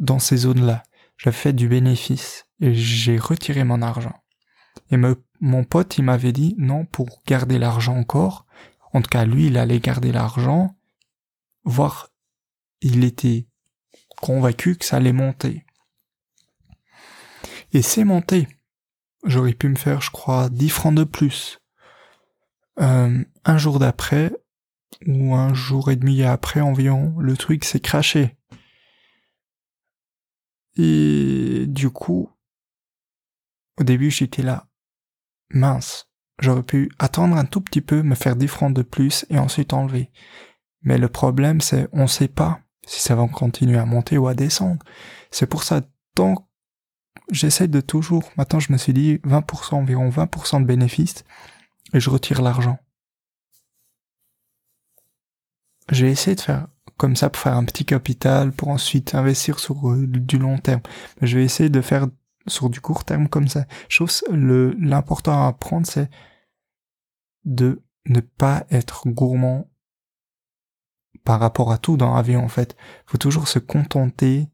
Dans 0.00 0.18
ces 0.18 0.38
zones-là, 0.38 0.82
j'avais 1.16 1.36
fait 1.36 1.52
du 1.52 1.68
bénéfice, 1.68 2.46
et 2.60 2.74
j'ai 2.74 3.16
retiré 3.16 3.64
mon 3.64 3.80
argent. 3.80 4.14
Et 4.90 4.96
mon 5.40 5.64
pote, 5.64 5.98
il 5.98 6.04
m'avait 6.04 6.32
dit, 6.32 6.54
non, 6.58 6.84
pour 6.84 7.22
garder 7.26 7.58
l'argent 7.58 7.96
encore, 7.96 8.46
en 8.92 9.02
tout 9.02 9.08
cas, 9.08 9.24
lui, 9.24 9.46
il 9.46 9.58
allait 9.58 9.80
garder 9.80 10.12
l'argent, 10.12 10.76
voir, 11.64 12.10
il 12.80 13.04
était 13.04 13.46
convaincu 14.20 14.76
que 14.76 14.84
ça 14.84 14.96
allait 14.96 15.12
monter. 15.12 15.64
Et 17.72 17.82
c'est 17.82 18.04
monté. 18.04 18.48
J'aurais 19.24 19.54
pu 19.54 19.68
me 19.68 19.76
faire, 19.76 20.00
je 20.00 20.10
crois, 20.10 20.48
10 20.50 20.68
francs 20.68 20.94
de 20.94 21.04
plus. 21.04 21.60
Euh, 22.80 23.24
un 23.44 23.58
jour 23.58 23.78
d'après, 23.78 24.32
ou 25.06 25.34
un 25.34 25.54
jour 25.54 25.90
et 25.90 25.96
demi 25.96 26.22
après 26.22 26.60
environ, 26.60 27.18
le 27.18 27.36
truc 27.36 27.64
s'est 27.64 27.80
craché. 27.80 28.36
Et 30.76 31.66
du 31.66 31.90
coup, 31.90 32.30
au 33.78 33.84
début 33.84 34.10
j'étais 34.10 34.42
là, 34.42 34.68
mince, 35.50 36.10
j'aurais 36.38 36.62
pu 36.62 36.90
attendre 36.98 37.36
un 37.36 37.44
tout 37.44 37.60
petit 37.60 37.80
peu, 37.80 38.02
me 38.02 38.14
faire 38.14 38.36
10 38.36 38.48
francs 38.48 38.74
de 38.74 38.82
plus 38.82 39.26
et 39.30 39.38
ensuite 39.38 39.72
enlever. 39.72 40.10
Mais 40.82 40.98
le 40.98 41.08
problème 41.08 41.60
c'est, 41.60 41.88
on 41.92 42.06
sait 42.06 42.28
pas 42.28 42.60
si 42.86 43.00
ça 43.00 43.14
va 43.14 43.26
continuer 43.28 43.78
à 43.78 43.84
monter 43.86 44.18
ou 44.18 44.26
à 44.28 44.34
descendre. 44.34 44.82
C'est 45.30 45.46
pour 45.46 45.62
ça, 45.62 45.82
tant 46.14 46.48
j'essaie 47.30 47.68
de 47.68 47.80
toujours, 47.80 48.30
maintenant 48.36 48.60
je 48.60 48.72
me 48.72 48.78
suis 48.78 48.92
dit 48.92 49.16
20%, 49.24 49.74
environ 49.74 50.08
20% 50.08 50.60
de 50.60 50.66
bénéfices, 50.66 51.24
et 51.92 52.00
je 52.00 52.10
retire 52.10 52.42
l'argent. 52.42 52.78
J'ai 55.90 56.10
essayé 56.10 56.34
de 56.36 56.40
faire 56.40 56.68
comme 56.96 57.16
ça 57.16 57.30
pour 57.30 57.42
faire 57.42 57.56
un 57.56 57.64
petit 57.64 57.84
capital, 57.84 58.52
pour 58.52 58.68
ensuite 58.68 59.14
investir 59.14 59.58
sur 59.58 59.90
euh, 59.90 60.06
du 60.06 60.38
long 60.38 60.58
terme. 60.58 60.82
je 61.20 61.36
vais 61.36 61.44
essayer 61.44 61.68
de 61.68 61.80
faire 61.80 62.06
sur 62.46 62.70
du 62.70 62.80
court 62.80 63.04
terme 63.04 63.28
comme 63.28 63.48
ça. 63.48 63.66
Chose, 63.88 64.24
le, 64.30 64.72
l'important 64.80 65.44
à 65.44 65.48
apprendre, 65.48 65.86
c'est 65.86 66.10
de 67.44 67.82
ne 68.06 68.20
pas 68.20 68.64
être 68.70 69.08
gourmand 69.08 69.70
par 71.24 71.40
rapport 71.40 71.72
à 71.72 71.78
tout 71.78 71.96
dans 71.96 72.14
la 72.14 72.22
vie 72.22 72.36
en 72.36 72.48
fait. 72.48 72.76
Faut 73.06 73.18
toujours 73.18 73.48
se 73.48 73.58
contenter 73.58 74.48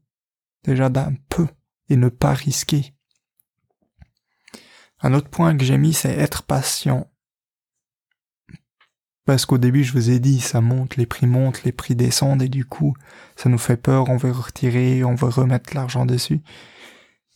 déjà 0.63 0.89
d'un 0.89 1.13
peu 1.29 1.47
et 1.89 1.95
ne 1.95 2.09
pas 2.09 2.33
risquer. 2.33 2.93
Un 5.01 5.13
autre 5.13 5.29
point 5.29 5.57
que 5.57 5.63
j'ai 5.63 5.77
mis 5.77 5.93
c'est 5.93 6.13
être 6.13 6.43
patient. 6.43 7.09
Parce 9.25 9.45
qu'au 9.45 9.57
début 9.57 9.83
je 9.83 9.93
vous 9.93 10.09
ai 10.09 10.19
dit 10.19 10.39
ça 10.39 10.61
monte, 10.61 10.95
les 10.95 11.05
prix 11.05 11.27
montent, 11.27 11.63
les 11.63 11.71
prix 11.71 11.95
descendent 11.95 12.41
et 12.41 12.49
du 12.49 12.65
coup 12.65 12.95
ça 13.35 13.49
nous 13.49 13.57
fait 13.57 13.77
peur, 13.77 14.09
on 14.09 14.17
veut 14.17 14.31
retirer, 14.31 15.03
on 15.03 15.15
veut 15.15 15.29
remettre 15.29 15.73
l'argent 15.75 16.05
dessus. 16.05 16.41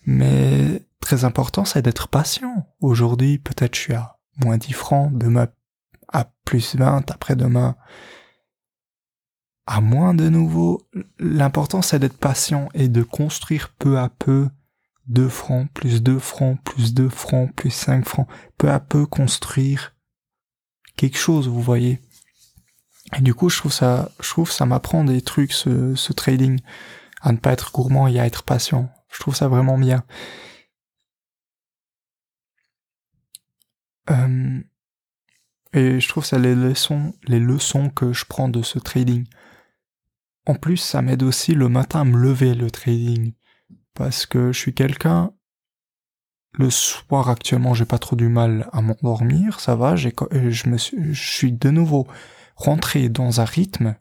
Mais 0.06 0.86
très 1.00 1.26
important 1.26 1.66
c'est 1.66 1.82
d'être 1.82 2.08
patient. 2.08 2.68
Aujourd'hui 2.80 3.38
peut-être 3.40 3.76
je 3.76 3.82
suis 3.82 3.94
à 3.94 4.18
moins 4.44 4.58
10 4.58 4.74
francs, 4.74 5.18
demain 5.18 5.48
à 6.12 6.32
plus 6.46 6.76
20, 6.76 7.10
après-demain 7.12 7.76
à 9.66 9.80
moins 9.82 10.14
de 10.14 10.28
nouveau, 10.28 10.82
l'important 11.20 11.82
c'est 11.82 12.00
d'être 12.00 12.18
patient 12.18 12.68
et 12.74 12.90
de 12.90 13.02
construire 13.02 13.70
peu 13.80 13.98
à 13.98 14.10
peu 14.10 14.50
2 15.08 15.30
francs, 15.30 15.70
plus 15.74 16.02
2 16.04 16.20
francs, 16.20 16.60
plus 16.64 16.94
2 16.94 17.10
francs, 17.10 17.54
plus 17.56 17.72
5 17.72 18.06
francs, 18.06 18.28
peu 18.58 18.70
à 18.70 18.80
peu 18.80 19.06
construire 19.06 19.96
quelque 20.96 21.18
chose, 21.18 21.48
vous 21.48 21.62
voyez. 21.62 22.00
Et 23.18 23.22
du 23.22 23.34
coup, 23.34 23.50
je 23.50 23.58
trouve 23.58 23.74
ça, 23.74 24.12
je 24.22 24.30
trouve 24.30 24.52
ça 24.52 24.66
m'apprend 24.66 25.04
des 25.04 25.22
trucs, 25.22 25.54
ce, 25.54 25.96
ce 25.96 26.14
trading, 26.14 26.60
à 27.22 27.32
ne 27.32 27.38
pas 27.38 27.54
être 27.54 27.72
gourmand 27.72 28.08
et 28.08 28.20
à 28.20 28.26
être 28.26 28.44
patient. 28.44 28.90
Je 29.14 29.20
trouve 29.20 29.36
ça 29.36 29.48
vraiment 29.48 29.78
bien. 29.78 30.04
Et 35.76 36.00
je 36.00 36.08
trouve 36.08 36.26
ça 36.26 36.38
les 36.38 36.56
leçons, 36.56 37.14
les 37.24 37.40
leçons 37.40 37.90
que 37.90 38.14
je 38.14 38.26
prends 38.26 38.50
de 38.50 38.62
ce 38.62 38.80
trading. 38.80 39.26
En 40.46 40.56
plus, 40.56 40.78
ça 40.78 41.02
m'aide 41.02 41.24
aussi 41.24 41.54
le 41.54 41.70
matin 41.70 42.02
à 42.02 42.04
me 42.04 42.18
lever 42.18 42.54
le 42.54 42.70
trading. 42.70 43.34
Parce 43.94 44.26
que 44.26 44.52
je 44.52 44.60
suis 44.60 44.74
quelqu'un, 44.74 45.32
le 46.54 46.70
soir 46.70 47.30
actuellement 47.30 47.74
j'ai 47.74 47.86
pas 47.86 47.98
trop 47.98 48.16
du 48.16 48.28
mal 48.28 48.70
à 48.72 48.82
m'endormir, 48.82 49.60
ça 49.60 49.76
va, 49.76 49.96
je 49.96 50.10
me 50.70 50.78
je 50.78 51.14
suis 51.14 51.52
de 51.52 51.70
nouveau 51.70 52.08
rentré 52.56 53.10
dans 53.10 53.42
un 53.42 53.46
rythme 53.46 53.96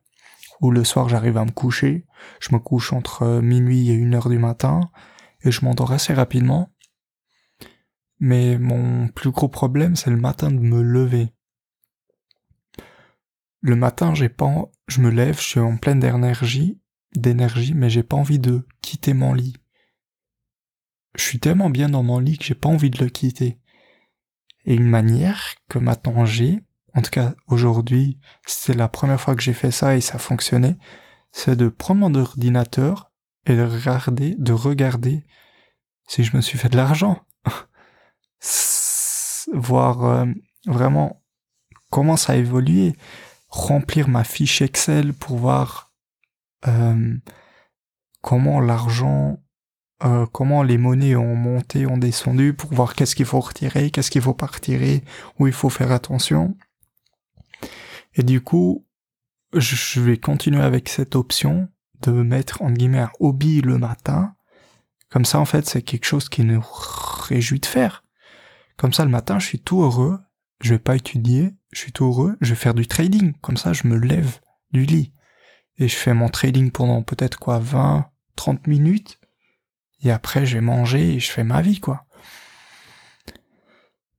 où 0.62 0.70
le 0.70 0.84
soir 0.84 1.10
j'arrive 1.10 1.36
à 1.36 1.44
me 1.44 1.50
coucher, 1.50 2.06
je 2.40 2.54
me 2.54 2.58
couche 2.58 2.94
entre 2.94 3.40
minuit 3.40 3.90
et 3.90 3.94
une 3.94 4.14
heure 4.14 4.30
du 4.30 4.38
matin, 4.38 4.80
et 5.42 5.50
je 5.50 5.64
m'endors 5.64 5.92
assez 5.92 6.14
rapidement. 6.14 6.72
Mais 8.20 8.58
mon 8.58 9.08
plus 9.08 9.30
gros 9.30 9.48
problème 9.48 9.96
c'est 9.96 10.10
le 10.10 10.16
matin 10.16 10.50
de 10.50 10.58
me 10.58 10.80
lever 10.80 11.34
le 13.62 13.76
matin, 13.76 14.12
j'ai 14.12 14.28
pas, 14.28 14.70
je 14.88 15.00
me 15.00 15.08
lève, 15.08 15.38
je 15.38 15.46
suis 15.46 15.60
en 15.60 15.76
pleine 15.76 16.00
d'énergie, 16.00 16.80
d'énergie, 17.14 17.74
mais 17.74 17.88
j'ai 17.88 18.02
pas 18.02 18.16
envie 18.16 18.40
de 18.40 18.66
quitter 18.80 19.14
mon 19.14 19.32
lit. 19.32 19.56
Je 21.14 21.22
suis 21.22 21.38
tellement 21.38 21.70
bien 21.70 21.88
dans 21.88 22.02
mon 22.02 22.18
lit 22.18 22.38
que 22.38 22.44
j'ai 22.44 22.56
pas 22.56 22.68
envie 22.68 22.90
de 22.90 23.02
le 23.02 23.08
quitter. 23.08 23.60
Et 24.64 24.74
une 24.74 24.88
manière 24.88 25.54
que 25.68 25.78
maintenant 25.78 26.24
j'ai, 26.24 26.60
en 26.94 27.02
tout 27.02 27.10
cas 27.10 27.34
aujourd'hui, 27.48 28.18
c'est 28.46 28.74
la 28.74 28.88
première 28.88 29.20
fois 29.20 29.34
que 29.34 29.42
j'ai 29.42 29.54
fait 29.54 29.70
ça 29.70 29.96
et 29.96 30.00
ça 30.00 30.18
fonctionnait, 30.18 30.76
c'est 31.30 31.56
de 31.56 31.68
prendre 31.68 32.00
mon 32.00 32.14
ordinateur, 32.14 33.12
et 33.46 33.56
de 33.56 33.62
regarder, 33.62 34.34
de 34.38 34.52
regarder 34.52 35.24
si 36.06 36.22
je 36.24 36.36
me 36.36 36.42
suis 36.42 36.58
fait 36.58 36.68
de 36.68 36.76
l'argent. 36.76 37.24
Voir 39.52 40.04
euh, 40.04 40.26
vraiment 40.66 41.20
comment 41.90 42.16
ça 42.16 42.34
a 42.34 42.36
évolué. 42.36 42.94
Remplir 43.48 44.06
ma 44.08 44.22
fiche 44.24 44.62
Excel 44.62 45.12
pour 45.12 45.36
voir 45.36 45.92
euh, 46.66 47.16
comment 48.22 48.60
l'argent, 48.60 49.42
euh, 50.04 50.24
comment 50.32 50.62
les 50.62 50.78
monnaies 50.78 51.16
ont 51.16 51.34
monté, 51.34 51.84
ont 51.84 51.98
descendu, 51.98 52.54
pour 52.54 52.72
voir 52.72 52.94
qu'est-ce 52.94 53.14
qu'il 53.14 53.26
faut 53.26 53.40
retirer, 53.40 53.90
qu'est-ce 53.90 54.10
qu'il 54.10 54.22
faut 54.22 54.32
pas 54.32 54.46
retirer, 54.46 55.04
où 55.38 55.48
il 55.48 55.52
faut 55.52 55.68
faire 55.68 55.92
attention. 55.92 56.56
Et 58.14 58.22
du 58.22 58.40
coup, 58.40 58.86
je 59.54 60.00
vais 60.00 60.18
continuer 60.18 60.62
avec 60.62 60.88
cette 60.88 61.16
option 61.16 61.68
de 62.02 62.12
mettre 62.12 62.62
en 62.62 62.70
guillemets 62.70 62.98
un 62.98 63.12
hobby 63.20 63.60
le 63.60 63.78
matin. 63.78 64.34
Comme 65.10 65.24
ça, 65.24 65.38
en 65.38 65.44
fait, 65.44 65.66
c'est 65.66 65.82
quelque 65.82 66.06
chose 66.06 66.28
qui 66.28 66.42
nous 66.42 66.64
réjouit 67.28 67.60
de 67.60 67.66
faire. 67.66 68.04
Comme 68.76 68.92
ça, 68.92 69.04
le 69.04 69.10
matin, 69.10 69.38
je 69.38 69.46
suis 69.46 69.60
tout 69.60 69.82
heureux. 69.82 70.18
Je 70.60 70.74
vais 70.74 70.78
pas 70.78 70.96
étudier. 70.96 71.54
Je 71.72 71.78
suis 71.78 71.92
tout 71.92 72.04
heureux. 72.04 72.36
Je 72.40 72.50
vais 72.50 72.56
faire 72.56 72.74
du 72.74 72.86
trading. 72.86 73.34
Comme 73.40 73.56
ça, 73.56 73.72
je 73.72 73.86
me 73.86 73.96
lève 73.96 74.40
du 74.72 74.84
lit. 74.84 75.12
Et 75.78 75.88
je 75.88 75.96
fais 75.96 76.14
mon 76.14 76.28
trading 76.28 76.70
pendant 76.70 77.02
peut-être 77.02 77.38
quoi, 77.38 77.58
20, 77.58 78.10
30 78.36 78.66
minutes. 78.66 79.18
Et 80.02 80.10
après, 80.10 80.46
je 80.46 80.54
vais 80.54 80.60
manger 80.60 81.14
et 81.14 81.20
je 81.20 81.30
fais 81.30 81.44
ma 81.44 81.62
vie, 81.62 81.80
quoi. 81.80 82.06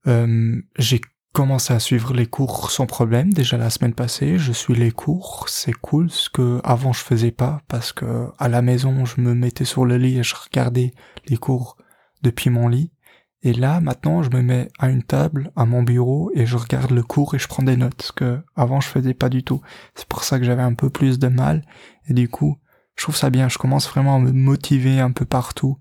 Euh, 0.08 0.62
j'ai 0.78 1.02
commencé 1.34 1.74
à 1.74 1.80
suivre 1.80 2.14
les 2.14 2.28
cours 2.28 2.70
sans 2.70 2.86
problème. 2.86 3.34
Déjà 3.34 3.58
la 3.58 3.72
semaine 3.72 3.96
passée, 3.96 4.38
je 4.38 4.52
suis 4.52 4.76
les 4.76 4.92
cours, 4.92 5.46
c'est 5.50 5.74
cool, 5.74 6.10
ce 6.12 6.30
que 6.30 6.62
avant 6.64 6.94
je 6.94 7.02
faisais 7.02 7.32
pas 7.32 7.62
parce 7.68 7.92
que 7.92 8.28
à 8.38 8.48
la 8.48 8.62
maison, 8.62 9.04
je 9.06 9.20
me 9.20 9.34
mettais 9.34 9.66
sur 9.66 9.86
le 9.86 9.98
lit 9.98 10.20
et 10.20 10.24
je 10.24 10.36
regardais 10.36 10.94
les 11.28 11.38
cours 11.38 11.76
depuis 12.22 12.52
mon 12.52 12.68
lit. 12.68 12.92
Et 13.42 13.52
là, 13.52 13.82
maintenant, 13.82 14.24
je 14.24 14.30
me 14.30 14.42
mets 14.42 14.70
à 14.80 14.88
une 14.90 15.04
table, 15.04 15.52
à 15.58 15.66
mon 15.66 15.84
bureau, 15.84 16.32
et 16.34 16.46
je 16.46 16.56
regarde 16.56 16.92
le 16.92 17.04
cours 17.04 17.36
et 17.36 17.40
je 17.40 17.48
prends 17.50 17.64
des 17.64 17.76
notes, 17.76 18.02
ce 18.02 18.12
que 18.14 18.40
avant 18.56 18.80
je 18.80 18.88
faisais 18.88 19.14
pas 19.14 19.28
du 19.28 19.44
tout. 19.44 19.60
C'est 19.96 20.08
pour 20.08 20.24
ça 20.24 20.40
que 20.40 20.46
j'avais 20.46 20.62
un 20.62 20.76
peu 20.76 20.90
plus 20.90 21.20
de 21.20 21.28
mal. 21.28 21.66
Et 22.08 22.14
du 22.14 22.30
coup, 22.30 22.58
je 22.96 23.04
trouve 23.04 23.18
ça 23.18 23.30
bien. 23.30 23.50
Je 23.50 23.58
commence 23.58 23.90
vraiment 23.90 24.16
à 24.16 24.20
me 24.20 24.32
motiver 24.32 25.00
un 25.02 25.12
peu 25.12 25.26
partout. 25.26 25.78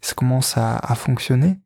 Ça 0.00 0.14
commence 0.14 0.56
à, 0.56 0.76
à 0.76 0.94
fonctionner. 0.96 1.60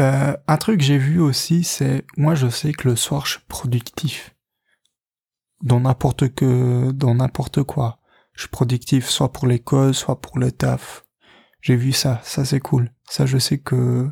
Euh, 0.00 0.36
un 0.46 0.56
truc 0.56 0.78
que 0.78 0.84
j'ai 0.84 0.98
vu 0.98 1.20
aussi, 1.20 1.64
c'est 1.64 2.04
moi 2.16 2.34
je 2.34 2.48
sais 2.48 2.72
que 2.72 2.88
le 2.88 2.96
soir 2.96 3.26
je 3.26 3.32
suis 3.32 3.44
productif 3.48 4.34
dans 5.62 5.80
n'importe 5.80 6.34
que 6.34 6.92
dans 6.92 7.14
n'importe 7.16 7.62
quoi. 7.64 7.98
Je 8.32 8.42
suis 8.42 8.50
productif 8.50 9.08
soit 9.08 9.32
pour 9.32 9.48
l'école, 9.48 9.94
soit 9.94 10.20
pour 10.20 10.38
le 10.38 10.52
taf. 10.52 11.04
J'ai 11.60 11.74
vu 11.74 11.92
ça, 11.92 12.20
ça 12.22 12.44
c'est 12.44 12.60
cool. 12.60 12.92
Ça 13.08 13.26
je 13.26 13.38
sais 13.38 13.58
que 13.58 14.08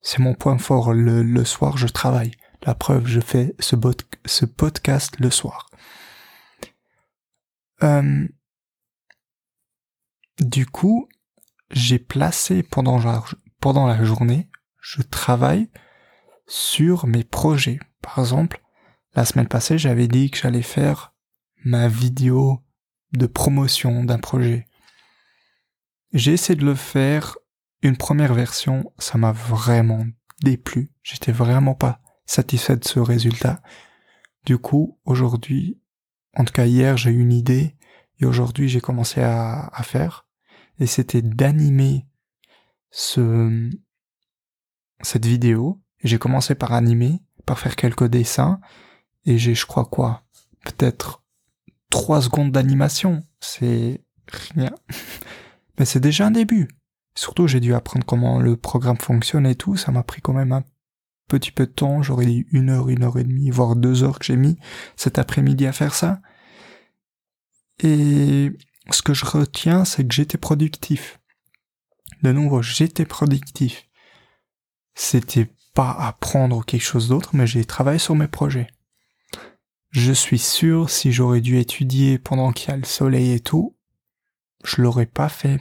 c'est 0.00 0.20
mon 0.20 0.34
point 0.34 0.56
fort. 0.56 0.94
Le, 0.94 1.22
le, 1.22 1.44
soir 1.44 1.76
je 1.76 1.88
travaille. 1.88 2.32
La 2.62 2.74
preuve, 2.74 3.06
je 3.06 3.20
fais 3.20 3.54
ce, 3.60 3.76
ce 4.24 4.46
podcast 4.46 5.20
le 5.20 5.30
soir. 5.30 5.68
Euh, 7.82 8.26
du 10.40 10.66
coup, 10.66 11.08
j'ai 11.70 11.98
placé 11.98 12.62
pendant, 12.62 13.00
pendant 13.60 13.86
la 13.86 14.02
journée 14.02 14.48
je 14.88 15.02
travaille 15.02 15.68
sur 16.46 17.06
mes 17.06 17.24
projets. 17.24 17.78
Par 18.00 18.20
exemple, 18.20 18.62
la 19.14 19.26
semaine 19.26 19.48
passée, 19.48 19.76
j'avais 19.76 20.08
dit 20.08 20.30
que 20.30 20.38
j'allais 20.38 20.62
faire 20.62 21.14
ma 21.62 21.88
vidéo 21.88 22.64
de 23.12 23.26
promotion 23.26 24.02
d'un 24.04 24.18
projet. 24.18 24.66
J'ai 26.14 26.32
essayé 26.32 26.58
de 26.58 26.64
le 26.64 26.74
faire 26.74 27.36
une 27.82 27.98
première 27.98 28.32
version, 28.32 28.90
ça 28.98 29.18
m'a 29.18 29.32
vraiment 29.32 30.06
déplu. 30.40 30.90
J'étais 31.02 31.32
vraiment 31.32 31.74
pas 31.74 32.00
satisfait 32.24 32.76
de 32.76 32.84
ce 32.84 32.98
résultat. 32.98 33.60
Du 34.46 34.56
coup, 34.56 34.98
aujourd'hui, 35.04 35.78
en 36.34 36.46
tout 36.46 36.52
cas 36.54 36.64
hier, 36.64 36.96
j'ai 36.96 37.10
eu 37.10 37.20
une 37.20 37.32
idée 37.32 37.76
et 38.20 38.24
aujourd'hui, 38.24 38.70
j'ai 38.70 38.80
commencé 38.80 39.20
à, 39.20 39.70
faire 39.82 40.26
et 40.80 40.86
c'était 40.86 41.22
d'animer 41.22 42.06
ce, 42.90 43.70
cette 45.00 45.26
vidéo. 45.26 45.80
J'ai 46.04 46.18
commencé 46.18 46.54
par 46.54 46.72
animer, 46.72 47.20
par 47.46 47.58
faire 47.58 47.76
quelques 47.76 48.06
dessins, 48.06 48.60
et 49.24 49.38
j'ai, 49.38 49.54
je 49.54 49.66
crois 49.66 49.84
quoi, 49.84 50.22
peut-être 50.64 51.22
trois 51.90 52.22
secondes 52.22 52.52
d'animation. 52.52 53.22
C'est 53.40 54.02
rien. 54.54 54.74
Mais 55.78 55.84
c'est 55.84 56.00
déjà 56.00 56.26
un 56.26 56.30
début. 56.30 56.68
Surtout, 57.14 57.48
j'ai 57.48 57.60
dû 57.60 57.74
apprendre 57.74 58.06
comment 58.06 58.40
le 58.40 58.56
programme 58.56 58.98
fonctionne 58.98 59.46
et 59.46 59.54
tout. 59.56 59.76
Ça 59.76 59.90
m'a 59.90 60.02
pris 60.02 60.20
quand 60.20 60.32
même 60.32 60.52
un 60.52 60.64
petit 61.28 61.50
peu 61.50 61.66
de 61.66 61.72
temps. 61.72 62.02
J'aurais 62.02 62.26
dit 62.26 62.46
une 62.52 62.70
heure, 62.70 62.88
une 62.88 63.02
heure 63.02 63.18
et 63.18 63.24
demie, 63.24 63.50
voire 63.50 63.76
deux 63.76 64.04
heures 64.04 64.18
que 64.18 64.24
j'ai 64.24 64.36
mis 64.36 64.56
cet 64.96 65.18
après-midi 65.18 65.66
à 65.66 65.72
faire 65.72 65.94
ça. 65.94 66.20
Et 67.82 68.52
ce 68.90 69.02
que 69.02 69.14
je 69.14 69.24
retiens, 69.24 69.84
c'est 69.84 70.06
que 70.06 70.14
j'étais 70.14 70.38
productif. 70.38 71.20
De 72.22 72.32
nouveau, 72.32 72.62
j'étais 72.62 73.04
productif 73.04 73.87
c'était 74.98 75.48
pas 75.74 75.92
apprendre 75.92 76.64
quelque 76.64 76.82
chose 76.82 77.08
d'autre, 77.08 77.30
mais 77.32 77.46
j'ai 77.46 77.64
travaillé 77.64 78.00
sur 78.00 78.16
mes 78.16 78.26
projets. 78.26 78.66
Je 79.90 80.12
suis 80.12 80.40
sûr, 80.40 80.90
si 80.90 81.12
j'aurais 81.12 81.40
dû 81.40 81.58
étudier 81.58 82.18
pendant 82.18 82.52
qu'il 82.52 82.70
y 82.70 82.72
a 82.72 82.76
le 82.76 82.84
soleil 82.84 83.30
et 83.30 83.40
tout, 83.40 83.76
je 84.64 84.82
l'aurais 84.82 85.06
pas 85.06 85.28
fait. 85.28 85.60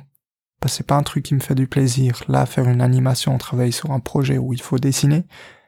Parce 0.60 0.74
c'est 0.74 0.88
pas 0.88 0.96
un 0.96 1.04
truc 1.04 1.24
qui 1.24 1.36
me 1.36 1.40
fait 1.40 1.54
du 1.54 1.68
plaisir. 1.68 2.24
Là, 2.28 2.48
faire 2.48 2.68
une 2.68 2.82
animation, 2.82 3.38
travailler 3.38 3.72
sur 3.72 3.92
un 3.92 4.00
projet 4.00 4.40
où 4.40 4.54
il 4.54 4.62
faut 4.62 4.80
dessiner, 4.80 5.24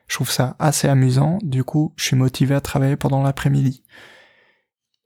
je 0.07 0.15
trouve 0.15 0.31
ça 0.31 0.55
assez 0.57 0.87
amusant. 0.87 1.37
Du 1.43 1.63
coup, 1.63 1.93
je 1.95 2.05
suis 2.05 2.15
motivé 2.15 2.55
à 2.55 2.61
travailler 2.61 2.97
pendant 2.97 3.21
l'après-midi. 3.21 3.83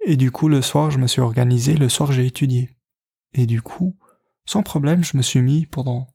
Et 0.06 0.15
du 0.15 0.32
coup, 0.32 0.47
le 0.47 0.62
soir, 0.62 0.89
je 0.89 0.99
me 0.99 1.08
suis 1.08 1.21
organisé. 1.21 1.76
Le 1.76 1.89
soir, 1.89 2.13
j'ai 2.13 2.26
étudié. 2.26 2.69
Et 3.34 3.45
du 3.45 3.62
coup, 3.62 3.97
sans 4.45 4.63
problème, 4.63 5.04
je 5.04 5.17
me 5.17 5.21
suis 5.21 5.41
mis 5.41 5.65
pendant 5.65 6.08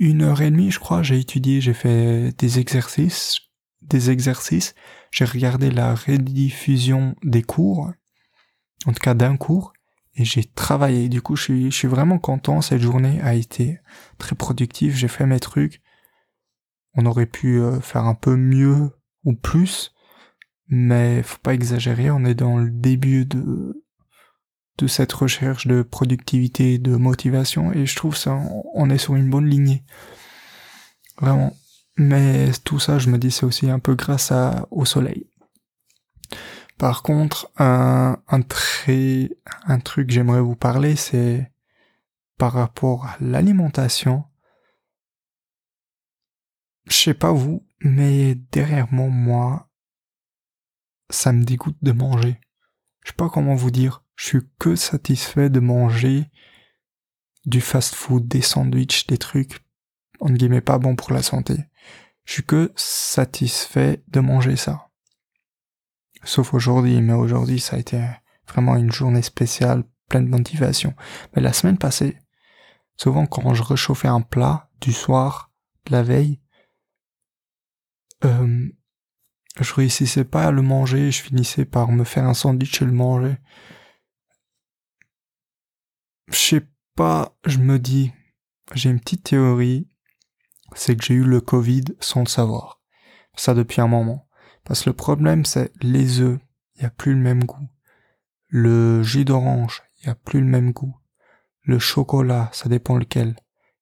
une 0.00 0.22
heure 0.22 0.40
et 0.40 0.50
demie, 0.50 0.70
je 0.70 0.80
crois, 0.80 1.02
j'ai 1.02 1.18
étudié, 1.18 1.60
j'ai 1.60 1.74
fait 1.74 2.32
des 2.38 2.58
exercices, 2.58 3.38
des 3.82 4.10
exercices, 4.10 4.74
j'ai 5.10 5.26
regardé 5.26 5.70
la 5.70 5.94
rediffusion 5.94 7.14
des 7.22 7.42
cours, 7.42 7.92
en 8.86 8.92
tout 8.92 9.02
cas 9.02 9.12
d'un 9.12 9.36
cours, 9.36 9.74
et 10.14 10.24
j'ai 10.24 10.42
travaillé. 10.42 11.10
Du 11.10 11.20
coup, 11.20 11.36
je 11.36 11.42
suis, 11.42 11.70
je 11.70 11.76
suis 11.76 11.88
vraiment 11.88 12.18
content. 12.18 12.62
Cette 12.62 12.80
journée 12.80 13.20
a 13.20 13.34
été 13.34 13.78
très 14.18 14.34
productive. 14.34 14.96
J'ai 14.96 15.08
fait 15.08 15.26
mes 15.26 15.38
trucs. 15.38 15.82
On 16.94 17.06
aurait 17.06 17.26
pu 17.26 17.60
euh, 17.60 17.80
faire 17.80 18.04
un 18.04 18.14
peu 18.14 18.36
mieux 18.36 18.90
ou 19.24 19.34
plus, 19.34 19.94
mais 20.68 21.22
faut 21.22 21.38
pas 21.42 21.54
exagérer. 21.54 22.10
On 22.10 22.24
est 22.24 22.34
dans 22.34 22.56
le 22.56 22.70
début 22.70 23.26
de 23.26 23.84
de 24.80 24.86
cette 24.86 25.12
recherche 25.12 25.66
de 25.66 25.82
productivité, 25.82 26.78
de 26.78 26.96
motivation, 26.96 27.72
et 27.72 27.84
je 27.84 27.96
trouve 27.96 28.16
ça, 28.16 28.40
on 28.74 28.88
est 28.88 28.98
sur 28.98 29.14
une 29.14 29.28
bonne 29.28 29.46
lignée. 29.46 29.84
Vraiment. 31.20 31.54
Mais 31.98 32.50
tout 32.64 32.78
ça, 32.80 32.98
je 32.98 33.10
me 33.10 33.18
dis, 33.18 33.30
c'est 33.30 33.44
aussi 33.44 33.68
un 33.68 33.78
peu 33.78 33.94
grâce 33.94 34.32
à, 34.32 34.66
au 34.70 34.86
soleil. 34.86 35.26
Par 36.78 37.02
contre, 37.02 37.50
un, 37.58 38.16
très, 38.48 39.28
un 39.66 39.80
truc 39.80 40.06
que 40.08 40.14
j'aimerais 40.14 40.40
vous 40.40 40.56
parler, 40.56 40.96
c'est 40.96 41.52
par 42.38 42.54
rapport 42.54 43.04
à 43.04 43.16
l'alimentation. 43.20 44.24
Je 46.86 46.96
sais 46.96 47.14
pas 47.14 47.32
vous, 47.32 47.66
mais 47.80 48.34
derrière 48.34 48.90
moi, 48.90 49.08
moi, 49.08 49.68
ça 51.10 51.32
me 51.32 51.44
dégoûte 51.44 51.76
de 51.82 51.92
manger. 51.92 52.40
Je 53.04 53.10
sais 53.10 53.16
pas 53.16 53.28
comment 53.28 53.54
vous 53.54 53.70
dire 53.70 54.02
je 54.20 54.26
suis 54.26 54.40
que 54.58 54.76
satisfait 54.76 55.48
de 55.48 55.60
manger 55.60 56.30
du 57.46 57.62
fast-food, 57.62 58.28
des 58.28 58.42
sandwichs, 58.42 59.06
des 59.06 59.16
trucs, 59.16 59.64
entre 60.20 60.34
guillemets, 60.34 60.60
pas 60.60 60.78
bons 60.78 60.94
pour 60.94 61.14
la 61.14 61.22
santé. 61.22 61.56
Je 62.26 62.34
suis 62.34 62.42
que 62.42 62.70
satisfait 62.76 64.04
de 64.08 64.20
manger 64.20 64.56
ça. 64.56 64.90
Sauf 66.22 66.52
aujourd'hui, 66.52 67.00
mais 67.00 67.14
aujourd'hui 67.14 67.60
ça 67.60 67.76
a 67.76 67.78
été 67.78 68.06
vraiment 68.46 68.76
une 68.76 68.92
journée 68.92 69.22
spéciale, 69.22 69.84
pleine 70.06 70.26
de 70.26 70.30
motivation. 70.30 70.94
Mais 71.34 71.40
la 71.40 71.54
semaine 71.54 71.78
passée, 71.78 72.18
souvent 72.98 73.24
quand 73.24 73.54
je 73.54 73.62
réchauffais 73.62 74.08
un 74.08 74.20
plat 74.20 74.68
du 74.82 74.92
soir, 74.92 75.50
de 75.86 75.92
la 75.92 76.02
veille, 76.02 76.42
euh, 78.26 78.68
je 79.58 79.74
réussissais 79.74 80.24
pas 80.24 80.44
à 80.44 80.50
le 80.50 80.60
manger, 80.60 81.10
je 81.10 81.22
finissais 81.22 81.64
par 81.64 81.90
me 81.90 82.04
faire 82.04 82.24
un 82.24 82.34
sandwich 82.34 82.82
et 82.82 82.84
le 82.84 82.92
manger 82.92 83.38
je 86.30 86.36
sais 86.36 86.66
pas, 86.94 87.36
je 87.44 87.58
me 87.58 87.78
dis, 87.78 88.12
j'ai 88.74 88.90
une 88.90 89.00
petite 89.00 89.24
théorie, 89.24 89.88
c'est 90.74 90.96
que 90.96 91.04
j'ai 91.04 91.14
eu 91.14 91.24
le 91.24 91.40
Covid 91.40 91.84
sans 92.00 92.20
le 92.20 92.28
savoir. 92.28 92.80
Ça 93.34 93.54
depuis 93.54 93.80
un 93.80 93.88
moment. 93.88 94.28
Parce 94.64 94.82
que 94.82 94.90
le 94.90 94.96
problème, 94.96 95.44
c'est 95.44 95.72
les 95.82 96.20
œufs, 96.20 96.38
il 96.76 96.80
n'y 96.80 96.86
a 96.86 96.90
plus 96.90 97.14
le 97.14 97.20
même 97.20 97.44
goût. 97.44 97.68
Le 98.48 99.02
jus 99.02 99.24
d'orange, 99.24 99.82
il 99.98 100.06
y 100.06 100.10
a 100.10 100.14
plus 100.14 100.40
le 100.40 100.46
même 100.46 100.72
goût. 100.72 100.96
Le 101.62 101.78
chocolat, 101.78 102.50
ça 102.52 102.68
dépend 102.68 102.96
lequel, 102.96 103.36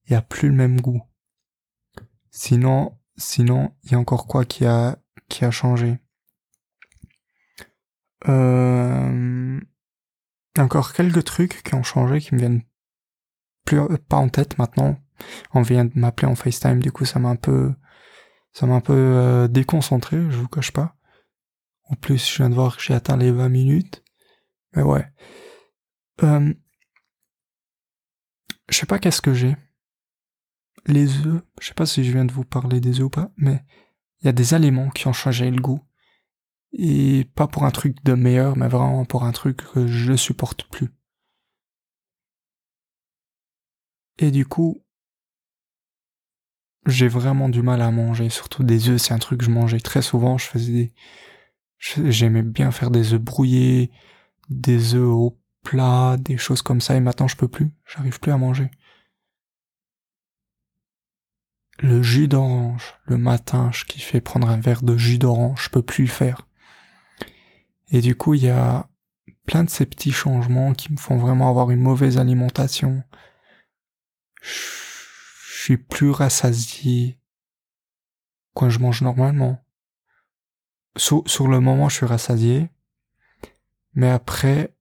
il 0.06 0.12
y 0.12 0.16
a 0.16 0.22
plus 0.22 0.48
le 0.48 0.54
même 0.54 0.80
goût. 0.80 1.02
Sinon, 2.30 2.98
sinon, 3.16 3.74
il 3.82 3.92
y 3.92 3.94
a 3.94 3.98
encore 3.98 4.26
quoi 4.26 4.44
qui 4.44 4.64
a, 4.64 4.98
qui 5.28 5.44
a 5.44 5.50
changé? 5.50 5.98
Euh, 8.28 9.60
encore 10.60 10.92
quelques 10.92 11.24
trucs 11.24 11.62
qui 11.62 11.74
ont 11.74 11.82
changé, 11.82 12.20
qui 12.20 12.34
me 12.34 12.40
viennent 12.40 12.62
plus, 13.64 13.80
pas 14.08 14.16
en 14.16 14.28
tête 14.28 14.58
maintenant. 14.58 14.98
On 15.52 15.62
vient 15.62 15.84
de 15.84 15.92
m'appeler 15.94 16.28
en 16.28 16.34
FaceTime, 16.34 16.80
du 16.80 16.92
coup, 16.92 17.04
ça 17.04 17.18
m'a 17.18 17.30
un 17.30 17.36
peu, 17.36 17.72
ça 18.52 18.66
m'a 18.66 18.74
un 18.74 18.80
peu 18.80 18.94
euh, 18.94 19.48
déconcentré, 19.48 20.16
je 20.30 20.36
vous 20.36 20.48
cache 20.48 20.72
pas. 20.72 20.96
En 21.84 21.94
plus, 21.94 22.30
je 22.30 22.36
viens 22.36 22.50
de 22.50 22.54
voir 22.54 22.76
que 22.76 22.82
j'ai 22.82 22.94
atteint 22.94 23.16
les 23.16 23.32
20 23.32 23.48
minutes. 23.48 24.04
Mais 24.74 24.82
ouais. 24.82 25.06
Euh, 26.22 26.52
je 28.68 28.76
sais 28.76 28.86
pas 28.86 28.98
qu'est-ce 28.98 29.22
que 29.22 29.34
j'ai. 29.34 29.56
Les 30.86 31.26
œufs, 31.26 31.42
je 31.60 31.66
sais 31.66 31.74
pas 31.74 31.86
si 31.86 32.04
je 32.04 32.12
viens 32.12 32.24
de 32.24 32.32
vous 32.32 32.44
parler 32.44 32.80
des 32.80 33.00
œufs 33.00 33.06
ou 33.06 33.10
pas, 33.10 33.30
mais 33.36 33.64
il 34.20 34.26
y 34.26 34.28
a 34.28 34.32
des 34.32 34.54
aliments 34.54 34.90
qui 34.90 35.06
ont 35.06 35.12
changé 35.12 35.50
le 35.50 35.60
goût. 35.60 35.80
Et 36.72 37.24
pas 37.34 37.46
pour 37.46 37.64
un 37.64 37.70
truc 37.70 38.02
de 38.04 38.14
meilleur, 38.14 38.56
mais 38.56 38.68
vraiment 38.68 39.04
pour 39.04 39.24
un 39.24 39.32
truc 39.32 39.58
que 39.72 39.86
je 39.86 40.14
supporte 40.16 40.64
plus. 40.64 40.88
Et 44.18 44.30
du 44.30 44.46
coup, 44.46 44.82
j'ai 46.86 47.08
vraiment 47.08 47.48
du 47.48 47.62
mal 47.62 47.82
à 47.82 47.90
manger, 47.90 48.30
surtout 48.30 48.64
des 48.64 48.88
œufs, 48.88 49.00
c'est 49.00 49.14
un 49.14 49.18
truc 49.18 49.40
que 49.40 49.46
je 49.46 49.50
mangeais 49.50 49.80
très 49.80 50.02
souvent, 50.02 50.38
je 50.38 50.46
faisais 50.46 50.72
des... 50.72 50.92
J'aimais 52.10 52.42
bien 52.42 52.72
faire 52.72 52.90
des 52.90 53.12
œufs 53.14 53.20
brouillés, 53.20 53.92
des 54.48 54.94
œufs 54.94 55.08
au 55.08 55.38
plat, 55.62 56.16
des 56.18 56.36
choses 56.36 56.62
comme 56.62 56.80
ça, 56.80 56.96
et 56.96 57.00
maintenant 57.00 57.28
je 57.28 57.36
peux 57.36 57.48
plus, 57.48 57.70
j'arrive 57.86 58.18
plus 58.20 58.32
à 58.32 58.36
manger. 58.36 58.70
Le 61.80 62.02
jus 62.02 62.26
d'orange, 62.26 62.94
le 63.04 63.18
matin, 63.18 63.70
je 63.72 63.84
kiffais 63.84 64.20
prendre 64.20 64.48
un 64.48 64.58
verre 64.58 64.82
de 64.82 64.96
jus 64.96 65.18
d'orange, 65.18 65.64
je 65.64 65.70
peux 65.70 65.82
plus 65.82 66.04
le 66.04 66.10
faire. 66.10 66.47
Et 67.90 68.00
du 68.00 68.16
coup, 68.16 68.34
il 68.34 68.42
y 68.42 68.50
a 68.50 68.88
plein 69.46 69.64
de 69.64 69.70
ces 69.70 69.86
petits 69.86 70.12
changements 70.12 70.74
qui 70.74 70.92
me 70.92 70.98
font 70.98 71.16
vraiment 71.16 71.48
avoir 71.48 71.70
une 71.70 71.80
mauvaise 71.80 72.18
alimentation. 72.18 73.02
Je 74.42 75.62
suis 75.62 75.78
plus 75.78 76.10
rassasié 76.10 77.18
quand 78.54 78.68
je 78.68 78.78
mange 78.78 79.02
normalement. 79.02 79.64
Sur, 80.96 81.48
le 81.48 81.60
moment, 81.60 81.88
je 81.88 81.96
suis 81.96 82.06
rassasié. 82.06 82.68
Mais 83.94 84.10
après 84.10 84.76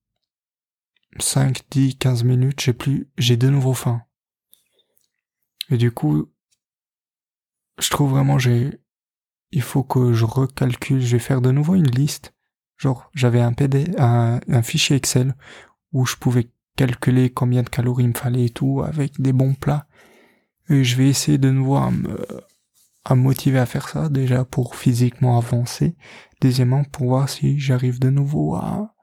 5, 1.20 1.62
10, 1.70 1.98
15 1.98 2.24
minutes, 2.24 2.60
j'ai 2.60 2.74
plus, 2.74 3.10
j'ai 3.18 3.38
de 3.38 3.50
nouveau 3.50 3.74
faim. 3.74 4.02
Et 5.70 5.78
du 5.78 5.92
coup, 5.92 6.32
je 7.80 7.90
trouve 7.90 8.12
vraiment 8.12 8.40
j'ai, 8.40 8.82
il 9.52 9.62
faut 9.62 9.84
que 9.84 10.14
je 10.14 10.26
recalcule, 10.26 11.02
je 11.02 11.16
vais 11.16 11.24
faire 11.24 11.42
de 11.42 11.52
nouveau 11.52 11.76
une 11.76 11.90
liste 11.90 12.34
Genre, 12.78 13.10
j'avais 13.14 13.42
un 13.42 13.54
PD, 13.54 13.86
un, 13.98 14.62
fichier 14.62 14.96
Excel 14.96 15.36
où 15.94 16.06
je 16.06 16.16
pouvais 16.16 16.50
calculer 16.76 17.32
combien 17.32 17.64
de 17.64 17.70
calories 17.70 18.04
il 18.04 18.10
me 18.10 18.14
fallait 18.14 18.46
et 18.46 18.50
tout 18.50 18.84
avec 18.86 19.20
des 19.20 19.34
bons 19.34 19.56
plats. 19.56 19.88
Et 20.70 20.84
je 20.84 20.96
vais 20.96 21.08
essayer 21.10 21.38
de 21.38 21.50
nouveau 21.50 21.78
à 21.78 21.90
me, 21.90 22.18
à 23.04 23.16
motiver 23.16 23.58
à 23.58 23.66
faire 23.66 23.88
ça, 23.88 24.10
déjà 24.10 24.44
pour 24.46 24.76
physiquement 24.76 25.38
avancer. 25.38 25.96
Deuxièmement, 26.42 26.84
pour 26.84 27.08
voir 27.08 27.30
si 27.30 27.58
j'arrive 27.58 28.00
de 28.00 28.10
nouveau 28.10 28.56
à 28.56 28.94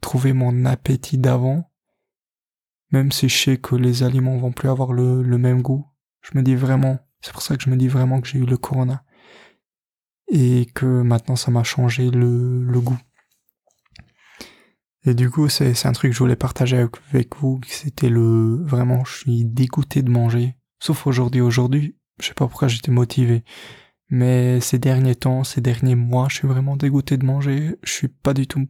trouver 0.00 0.32
mon 0.32 0.64
appétit 0.64 1.18
d'avant. 1.18 1.70
Même 2.90 3.12
si 3.12 3.28
je 3.28 3.36
sais 3.36 3.56
que 3.58 3.76
les 3.76 4.02
aliments 4.02 4.38
vont 4.38 4.50
plus 4.50 4.68
avoir 4.68 4.92
le, 4.92 5.22
le 5.22 5.38
même 5.38 5.62
goût. 5.62 5.86
Je 6.22 6.36
me 6.36 6.42
dis 6.42 6.56
vraiment, 6.56 6.98
c'est 7.20 7.32
pour 7.32 7.42
ça 7.42 7.56
que 7.56 7.62
je 7.62 7.70
me 7.70 7.76
dis 7.76 7.86
vraiment 7.86 8.20
que 8.20 8.26
j'ai 8.26 8.38
eu 8.38 8.46
le 8.46 8.56
corona. 8.56 9.04
Et 10.32 10.66
que 10.74 10.86
maintenant 11.02 11.36
ça 11.36 11.50
m'a 11.50 11.62
changé 11.62 12.10
le, 12.10 12.64
le 12.64 12.80
goût. 12.80 12.98
Et 15.04 15.14
du 15.14 15.30
coup, 15.30 15.48
c'est 15.48 15.86
un 15.86 15.92
truc 15.92 16.10
que 16.10 16.14
je 16.14 16.22
voulais 16.22 16.36
partager 16.36 16.76
avec, 16.76 17.36
vous. 17.36 17.60
C'était 17.66 18.10
le 18.10 18.62
vraiment, 18.64 19.04
je 19.04 19.18
suis 19.18 19.44
dégoûté 19.44 20.02
de 20.02 20.10
manger. 20.10 20.56
Sauf 20.78 21.06
aujourd'hui. 21.06 21.40
Aujourd'hui, 21.40 21.96
je 22.20 22.26
sais 22.26 22.34
pas 22.34 22.46
pourquoi 22.46 22.68
j'étais 22.68 22.90
motivé. 22.90 23.44
Mais 24.10 24.60
ces 24.60 24.78
derniers 24.78 25.14
temps, 25.14 25.44
ces 25.44 25.60
derniers 25.60 25.94
mois, 25.94 26.28
je 26.28 26.36
suis 26.36 26.48
vraiment 26.48 26.76
dégoûté 26.76 27.16
de 27.16 27.24
manger. 27.24 27.76
Je 27.82 27.92
suis 27.92 28.08
pas 28.08 28.34
du 28.34 28.46
tout. 28.46 28.68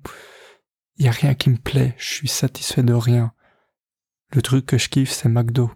Il 0.97 1.07
y 1.07 1.09
a 1.09 1.13
rien 1.13 1.35
qui 1.35 1.51
me 1.51 1.57
plaît. 1.57 1.95
Je 1.99 2.09
suis 2.09 2.29
satisfait 2.29 2.83
de 2.83 2.93
rien. 2.93 3.33
Le 4.33 4.43
truc 4.43 4.67
que 4.67 4.79
je 4.79 4.89
kiffe, 4.89 5.11
c'est 5.11 5.29
McDo. 5.29 5.73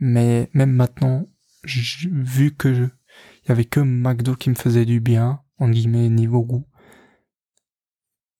Mais 0.00 0.50
même 0.54 0.72
maintenant, 0.72 1.26
vu 1.64 2.54
que 2.54 2.74
je, 2.74 2.84
y 3.48 3.52
avait 3.52 3.64
que 3.64 3.80
McDo 3.80 4.34
qui 4.34 4.50
me 4.50 4.54
faisait 4.54 4.86
du 4.86 5.00
bien, 5.00 5.42
en 5.58 5.68
guillemets 5.68 6.08
niveau 6.08 6.42
goût. 6.42 6.66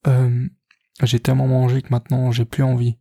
Euh, 0.06 0.48
j'ai 1.06 1.20
tellement 1.20 1.46
mangé 1.46 1.82
que 1.82 1.88
maintenant 1.90 2.30
j'ai 2.32 2.44
plus 2.44 2.62
envie. 2.62 2.98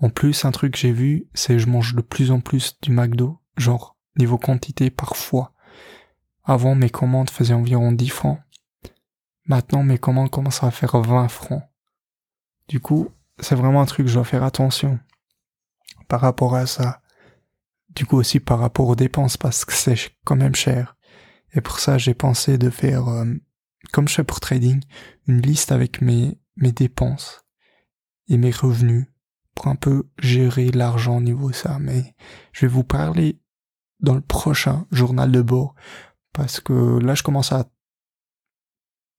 En 0.00 0.10
plus, 0.10 0.44
un 0.44 0.50
truc 0.50 0.72
que 0.72 0.78
j'ai 0.78 0.92
vu, 0.92 1.28
c'est 1.34 1.58
je 1.58 1.68
mange 1.68 1.94
de 1.94 2.02
plus 2.02 2.30
en 2.30 2.40
plus 2.40 2.78
du 2.82 2.90
McDo, 2.90 3.40
genre 3.56 3.96
niveau 4.16 4.38
quantité 4.38 4.90
parfois. 4.90 5.52
Avant, 6.44 6.74
mes 6.74 6.90
commandes 6.90 7.30
faisaient 7.30 7.54
environ 7.54 7.92
10 7.92 8.08
francs. 8.08 8.40
Maintenant, 9.46 9.82
mes 9.82 9.98
commandes 9.98 10.30
commencent 10.30 10.62
à 10.62 10.70
faire 10.70 11.00
20 11.00 11.28
francs. 11.28 11.62
Du 12.68 12.80
coup, 12.80 13.08
c'est 13.38 13.54
vraiment 13.54 13.80
un 13.80 13.86
truc 13.86 14.06
que 14.06 14.10
je 14.10 14.14
dois 14.14 14.24
faire 14.24 14.44
attention 14.44 14.98
par 16.08 16.20
rapport 16.20 16.54
à 16.54 16.66
ça. 16.66 17.00
Du 17.94 18.06
coup 18.06 18.16
aussi 18.16 18.40
par 18.40 18.58
rapport 18.58 18.88
aux 18.88 18.96
dépenses 18.96 19.36
parce 19.36 19.64
que 19.64 19.72
c'est 19.72 19.96
quand 20.24 20.36
même 20.36 20.54
cher. 20.54 20.96
Et 21.52 21.60
pour 21.60 21.78
ça, 21.78 21.98
j'ai 21.98 22.14
pensé 22.14 22.58
de 22.58 22.68
faire, 22.68 23.08
euh, 23.08 23.32
comme 23.92 24.08
je 24.08 24.14
fais 24.14 24.24
pour 24.24 24.40
trading, 24.40 24.82
une 25.28 25.40
liste 25.40 25.70
avec 25.70 26.00
mes 26.00 26.36
mes 26.56 26.72
dépenses 26.72 27.44
et 28.28 28.36
mes 28.36 28.50
revenus 28.50 29.06
pour 29.54 29.68
un 29.68 29.76
peu 29.76 30.08
gérer 30.18 30.70
l'argent 30.70 31.18
au 31.18 31.20
niveau 31.20 31.52
ça. 31.52 31.78
Mais 31.78 32.14
je 32.52 32.62
vais 32.62 32.72
vous 32.72 32.84
parler 32.84 33.40
dans 34.00 34.14
le 34.14 34.20
prochain 34.20 34.86
journal 34.90 35.30
de 35.30 35.42
bord 35.42 35.74
parce 36.32 36.60
que 36.60 36.98
là 36.98 37.14
je 37.14 37.22
commence 37.22 37.52
à 37.52 37.66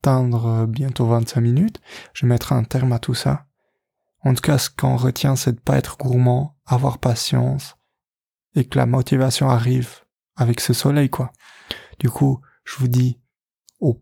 atteindre 0.02 0.66
bientôt 0.68 1.08
25 1.08 1.42
minutes. 1.42 1.82
Je 2.14 2.26
vais 2.26 2.30
mettre 2.30 2.54
un 2.54 2.64
terme 2.64 2.94
à 2.94 3.00
tout 3.00 3.16
ça. 3.16 3.48
En 4.26 4.34
tout 4.34 4.42
cas, 4.42 4.58
ce 4.58 4.72
qu'on 4.72 4.98
retient, 4.98 5.36
c'est 5.36 5.54
de 5.54 5.60
pas 5.60 5.78
être 5.78 5.98
gourmand, 5.98 6.58
avoir 6.66 6.98
patience 6.98 7.76
et 8.56 8.66
que 8.66 8.78
la 8.78 8.88
motivation 8.88 9.50
arrive 9.50 10.00
avec 10.36 10.62
ce 10.62 10.74
soleil, 10.74 11.10
quoi. 11.10 11.32
Du 12.00 12.10
coup, 12.10 12.42
je 12.64 12.76
vous 12.78 12.88
dis 12.88 13.20
au, 13.80 14.02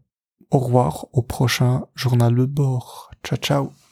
au 0.50 0.60
revoir 0.60 1.08
au 1.12 1.22
prochain 1.22 1.86
journal 1.94 2.36
de 2.36 2.46
bord. 2.46 3.12
Ciao, 3.24 3.38
ciao. 3.38 3.83